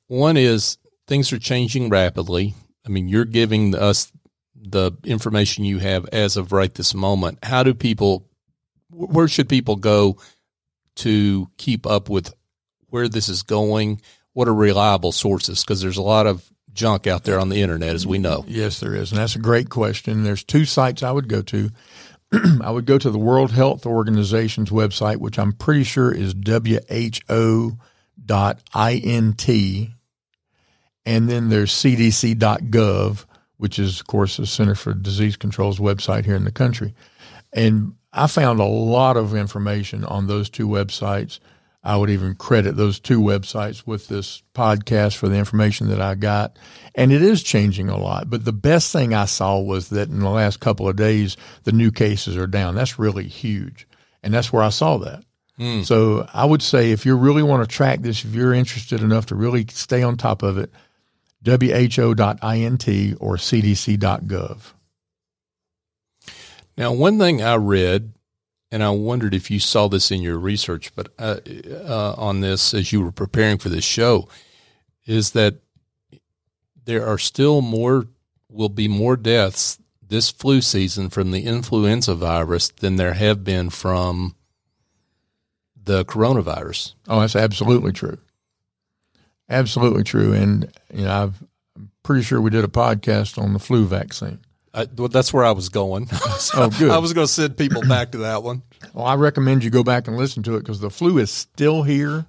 one 0.08 0.38
is 0.38 0.78
things 1.08 1.32
are 1.32 1.40
changing 1.40 1.90
rapidly. 1.90 2.54
I 2.86 2.90
mean, 2.90 3.08
you're 3.08 3.26
giving 3.26 3.76
us 3.76 4.12
the 4.56 4.92
information 5.04 5.66
you 5.66 5.80
have 5.80 6.06
as 6.10 6.38
of 6.38 6.52
right 6.52 6.74
this 6.74 6.94
moment. 6.94 7.40
How 7.44 7.64
do 7.64 7.74
people, 7.74 8.30
where 8.90 9.28
should 9.28 9.50
people 9.50 9.76
go 9.76 10.18
to 10.96 11.50
keep 11.58 11.86
up 11.86 12.10
with 12.10 12.34
where 12.90 13.08
this 13.08 13.30
is 13.30 13.44
going? 13.44 14.02
What 14.34 14.48
are 14.48 14.54
reliable 14.54 15.12
sources? 15.12 15.64
Because 15.64 15.82
there's 15.82 15.98
a 15.98 16.02
lot 16.02 16.28
of 16.28 16.50
junk 16.74 17.08
out 17.08 17.24
there 17.24 17.40
on 17.40 17.50
the 17.50 17.62
internet, 17.62 17.96
as 17.96 18.08
we 18.08 18.18
know. 18.18 18.46
Yes, 18.48 18.80
there 18.80 18.96
is. 18.96 19.12
And 19.12 19.20
that's 19.20 19.36
a 19.36 19.40
great 19.40 19.70
question. 19.70 20.24
There's 20.24 20.44
two 20.44 20.66
sites 20.66 21.04
I 21.04 21.12
would 21.12 21.28
go 21.28 21.42
to. 21.44 21.70
I 22.62 22.72
would 22.72 22.86
go 22.86 22.98
to 22.98 23.12
the 23.12 23.20
World 23.20 23.52
Health 23.52 23.86
Organization's 23.86 24.70
website, 24.70 25.18
which 25.18 25.38
I'm 25.38 25.54
pretty 25.54 25.84
sure 25.84 26.12
is 26.12 26.34
WHO.int. 26.34 27.78
And 31.06 31.30
then 31.30 31.50
there's 31.50 31.74
cdc.gov, 31.74 33.26
which 33.58 33.78
is, 33.78 34.00
of 34.00 34.08
course, 34.08 34.38
the 34.38 34.46
Center 34.46 34.76
for 34.76 34.94
Disease 34.94 35.36
Control's 35.36 35.80
website 35.80 36.26
here 36.26 36.36
in 36.36 36.46
the 36.46 36.52
country. 36.52 36.94
And 37.52 37.96
I 38.12 38.28
found 38.28 38.60
a 38.60 38.66
lot 38.66 39.18
of 39.18 39.36
information 39.36 40.06
on 40.06 40.28
those 40.28 40.50
two 40.50 40.68
websites 40.68 41.40
I 41.84 41.98
would 41.98 42.10
even 42.10 42.36
credit 42.36 42.78
those 42.78 43.00
two 43.00 43.20
websites 43.20 43.86
with 43.86 44.08
this 44.08 44.42
podcast 44.54 45.18
for 45.18 45.28
the 45.28 45.36
information 45.36 45.90
that 45.90 46.00
I 46.02 46.16
got. 46.16 46.58
And 46.96 47.12
it 47.12 47.22
is 47.22 47.44
changing 47.44 47.90
a 47.90 47.98
lot. 47.98 48.30
But 48.30 48.46
the 48.46 48.54
best 48.54 48.94
thing 48.94 49.14
I 49.14 49.26
saw 49.26 49.60
was 49.60 49.90
that 49.90 50.10
in 50.10 50.20
the 50.20 50.30
last 50.30 50.62
couple 50.62 50.88
of 50.88 50.96
days, 50.96 51.36
the 51.64 51.74
new 51.74 51.92
cases 51.92 52.38
are 52.38 52.48
down. 52.48 52.76
That's 52.76 52.98
really 52.98 53.28
huge. 53.28 53.86
And 54.22 54.34
that's 54.34 54.54
where 54.54 54.64
I 54.64 54.70
saw 54.70 54.98
that. 55.00 55.26
Mm. 55.60 55.86
So 55.86 56.28
I 56.34 56.46
would 56.46 56.62
say 56.62 56.92
if 56.92 57.06
you 57.06 57.18
really 57.18 57.44
want 57.44 57.68
to 57.68 57.76
track 57.76 58.02
this, 58.02 58.24
if 58.24 58.34
you're 58.34 58.54
interested 58.54 59.02
enough 59.02 59.26
to 59.28 59.36
really 59.36 59.66
stay 59.70 60.02
on 60.04 60.16
top 60.16 60.42
of 60.42 60.58
it, 60.58 60.72
who.int 61.46 62.88
or 63.20 63.36
cdc.gov. 63.36 64.74
Now, 66.78 66.94
one 66.94 67.20
thing 67.20 67.44
I 67.44 67.56
read 67.56 68.14
and 68.74 68.82
I 68.82 68.90
wondered 68.90 69.36
if 69.36 69.52
you 69.52 69.60
saw 69.60 69.88
this 69.88 70.10
in 70.10 70.24
your 70.24 70.40
research, 70.40 70.96
but 70.96 71.10
uh, 71.20 71.38
uh, 71.86 72.16
on 72.18 72.42
this 72.42 72.74
as 72.74 72.92
you 72.92 73.04
were 73.04 73.12
preparing 73.12 73.60
for 73.60 73.70
this 73.70 73.84
show, 73.84 74.28
is 75.06 75.32
that 75.34 75.58
there 76.84 77.06
are 77.06 77.20
still 77.20 77.62
more, 77.62 78.08
will 78.50 78.70
be 78.70 78.88
more 78.88 79.16
deaths 79.16 79.78
this 80.02 80.32
flu 80.32 80.60
season 80.60 81.12
from 81.12 81.30
the 81.30 81.46
influenza 81.46 82.16
virus 82.16 82.70
than 82.70 82.96
there 82.96 83.14
have 83.14 83.44
been 83.44 83.70
from 83.70 84.36
the 85.82 86.04
coronavirus. 86.04 86.96
Oh, 87.08 87.20
that's 87.20 87.36
absolutely 87.36 87.92
true. 87.92 88.18
Absolutely 89.50 90.04
true. 90.04 90.34
And, 90.34 90.74
you 90.92 91.04
know, 91.04 91.12
I've, 91.12 91.44
I'm 91.76 91.92
pretty 92.02 92.24
sure 92.24 92.42
we 92.42 92.50
did 92.50 92.66
a 92.66 92.70
podcast 92.70 93.40
on 93.40 93.54
the 93.54 93.60
flu 93.60 93.86
vaccine. 93.86 94.40
I, 94.74 94.88
well, 94.98 95.08
that's 95.08 95.32
where 95.32 95.44
I 95.44 95.52
was 95.52 95.70
going. 95.70 96.08
oh, 96.56 96.72
good. 96.80 96.90
I 96.90 96.98
was 96.98 97.14
going 97.14 97.28
to 97.28 97.32
send 97.32 97.58
people 97.58 97.82
back 97.82 98.12
to 98.12 98.20
that 98.20 98.42
one. 98.42 98.64
Well, 98.94 99.06
I 99.06 99.16
recommend 99.16 99.64
you 99.64 99.70
go 99.70 99.84
back 99.84 100.08
and 100.08 100.18
listen 100.18 100.42
to 100.44 100.56
it 100.56 100.62
because 100.62 100.80
the 100.80 100.90
flu 100.90 101.20
is 101.20 101.30
still 101.30 101.84
here. 101.84 102.26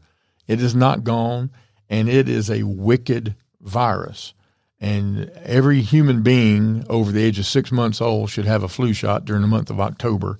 It 0.46 0.60
is 0.60 0.74
not 0.74 1.04
gone, 1.04 1.50
and 1.88 2.08
it 2.08 2.28
is 2.28 2.50
a 2.50 2.62
wicked 2.64 3.34
virus. 3.62 4.34
And 4.78 5.30
every 5.42 5.80
human 5.80 6.22
being 6.22 6.84
over 6.90 7.10
the 7.10 7.22
age 7.22 7.38
of 7.38 7.46
six 7.46 7.72
months 7.72 8.02
old 8.02 8.28
should 8.28 8.44
have 8.44 8.62
a 8.62 8.68
flu 8.68 8.92
shot 8.92 9.24
during 9.24 9.40
the 9.40 9.48
month 9.48 9.70
of 9.70 9.80
October. 9.80 10.38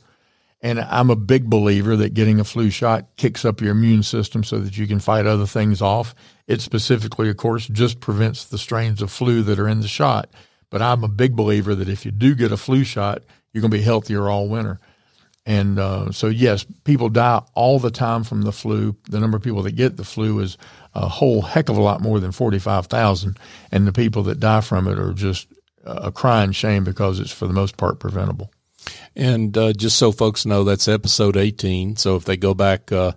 And 0.61 0.81
I'm 0.81 1.11
a 1.11 1.17
big 1.17 1.49
believer 1.49 1.97
that 1.97 2.15
getting 2.15 2.41
a 2.41 2.45
flu 2.45 2.71
shot 2.71 3.17
kicks 3.17 3.45
up 3.45 3.61
your 3.61 3.73
immune 3.73 4.03
system 4.03 4.45
so 4.45 4.59
that 4.59 4.77
you 4.77 4.87
can 4.87 4.99
fight 4.99 5.27
other 5.27 5.47
things 5.47 5.81
off. 5.81 6.15
It 6.47 6.61
specifically, 6.61 7.31
of 7.31 7.39
course, 7.39 7.67
just 7.67 8.01
prevents 8.01 8.45
the 8.45 8.59
strains 8.59 9.01
of 9.01 9.11
flu 9.11 9.43
that 9.43 9.59
are 9.59 9.69
in 9.69 9.81
the 9.81 9.89
shot. 9.89 10.31
But 10.75 10.83
I'm 10.83 11.05
a 11.05 11.09
big 11.09 11.37
believer 11.37 11.73
that 11.77 11.89
if 11.89 12.05
you 12.05 12.11
do 12.11 12.35
get 12.35 12.51
a 12.51 12.57
flu 12.57 12.83
shot, 12.83 13.23
you're 13.53 13.61
going 13.61 13.71
to 13.71 13.77
be 13.77 13.85
healthier 13.85 14.29
all 14.29 14.49
winter. 14.49 14.81
And 15.47 15.79
uh, 15.79 16.11
so, 16.11 16.27
yes, 16.27 16.67
people 16.83 17.11
die 17.11 17.43
all 17.55 17.79
the 17.79 17.93
time 17.93 18.25
from 18.25 18.43
the 18.43 18.51
flu. 18.51 18.97
The 19.09 19.21
number 19.21 19.37
of 19.37 19.45
people 19.45 19.63
that 19.63 19.77
get 19.77 19.97
the 19.97 20.03
flu 20.03 20.41
is 20.41 20.59
a 20.93 21.07
whole 21.07 21.43
heck 21.43 21.69
of 21.69 21.79
a 21.79 21.81
lot 21.81 22.01
more 22.01 22.19
than 22.19 22.33
45,000. 22.33 23.39
And 23.71 23.87
the 23.87 23.93
people 23.93 24.25
that 24.25 24.41
die 24.41 24.63
from 24.63 24.89
it 24.89 24.99
are 24.99 25.13
just 25.13 25.47
a 25.85 26.11
crying 26.11 26.51
shame 26.51 26.83
because 26.83 27.21
it's 27.21 27.31
for 27.31 27.47
the 27.47 27.53
most 27.53 27.77
part 27.77 28.01
preventable. 28.01 28.51
And 29.15 29.57
uh, 29.57 29.75
just 29.75 29.97
so 29.97 30.11
folks 30.11 30.45
know, 30.45 30.65
that's 30.65 30.89
episode 30.89 31.37
18. 31.37 31.95
So 31.95 32.17
if 32.17 32.25
they 32.25 32.37
go 32.37 32.53
back 32.53 32.91
uh, 32.91 33.13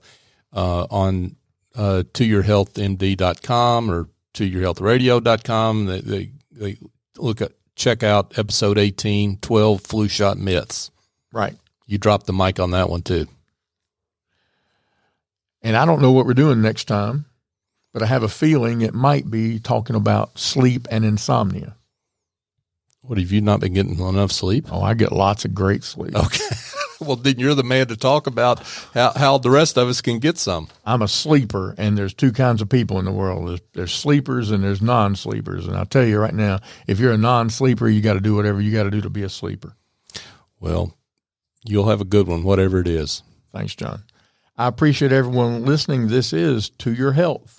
uh 0.53 0.83
on 0.91 1.37
uh, 1.75 2.03
toyourhealthmd.com 2.13 3.89
or 3.89 4.09
toyourhealthradio.com, 4.35 5.85
they, 5.87 6.01
they, 6.01 6.31
they 6.51 6.77
look 7.17 7.41
at 7.41 7.51
check 7.75 8.03
out 8.03 8.37
episode 8.37 8.77
18 8.77 9.37
12 9.37 9.81
flu 9.81 10.07
shot 10.07 10.37
myths. 10.37 10.91
Right. 11.31 11.55
You 11.85 11.97
dropped 11.97 12.25
the 12.25 12.33
mic 12.33 12.59
on 12.59 12.71
that 12.71 12.89
one 12.89 13.01
too. 13.01 13.27
And 15.61 15.75
i 15.75 15.85
don't 15.85 16.01
know 16.01 16.11
what 16.11 16.25
we're 16.25 16.33
doing 16.33 16.61
next 16.61 16.85
time 16.85 17.25
but 17.93 18.01
i 18.03 18.05
have 18.05 18.23
a 18.23 18.29
feeling 18.29 18.81
it 18.81 18.93
might 18.93 19.29
be 19.29 19.59
talking 19.59 19.95
about 19.95 20.37
sleep 20.37 20.87
and 20.91 21.03
insomnia. 21.03 21.75
What 23.01 23.17
have 23.17 23.31
you 23.31 23.41
not 23.41 23.61
been 23.61 23.73
getting 23.73 23.99
enough 23.99 24.31
sleep? 24.31 24.71
Oh 24.71 24.81
i 24.81 24.93
get 24.93 25.11
lots 25.11 25.45
of 25.45 25.53
great 25.53 25.83
sleep. 25.83 26.15
Okay 26.15 26.45
well, 26.99 27.15
then 27.15 27.39
you're 27.39 27.55
the 27.55 27.63
man 27.63 27.87
to 27.87 27.97
talk 27.97 28.27
about 28.27 28.61
how, 28.93 29.11
how 29.15 29.37
the 29.37 29.49
rest 29.49 29.77
of 29.77 29.87
us 29.87 30.01
can 30.01 30.19
get 30.19 30.37
some. 30.37 30.67
I'm 30.85 31.01
a 31.01 31.07
sleeper, 31.07 31.75
and 31.77 31.97
there's 31.97 32.13
two 32.13 32.31
kinds 32.31 32.61
of 32.61 32.69
people 32.69 32.99
in 32.99 33.05
the 33.05 33.11
world. 33.11 33.47
There's, 33.49 33.61
there's 33.73 33.93
sleepers 33.93 34.51
and 34.51 34.63
there's 34.63 34.81
non-sleepers. 34.81 35.67
And 35.67 35.75
I'll 35.75 35.85
tell 35.85 36.05
you 36.05 36.19
right 36.19 36.33
now, 36.33 36.59
if 36.87 36.99
you're 36.99 37.13
a 37.13 37.17
non-sleeper, 37.17 37.87
you 37.87 38.01
got 38.01 38.13
to 38.13 38.19
do 38.19 38.35
whatever 38.35 38.61
you 38.61 38.71
got 38.71 38.83
to 38.83 38.91
do 38.91 39.01
to 39.01 39.09
be 39.09 39.23
a 39.23 39.29
sleeper. 39.29 39.75
Well, 40.59 40.95
you'll 41.63 41.89
have 41.89 42.01
a 42.01 42.05
good 42.05 42.27
one, 42.27 42.43
whatever 42.43 42.79
it 42.79 42.87
is. 42.87 43.23
Thanks, 43.53 43.75
John. 43.75 44.03
I 44.57 44.67
appreciate 44.67 45.11
everyone 45.11 45.65
listening. 45.65 46.07
This 46.07 46.33
is 46.33 46.69
To 46.79 46.91
Your 46.91 47.11
Health. 47.11 47.56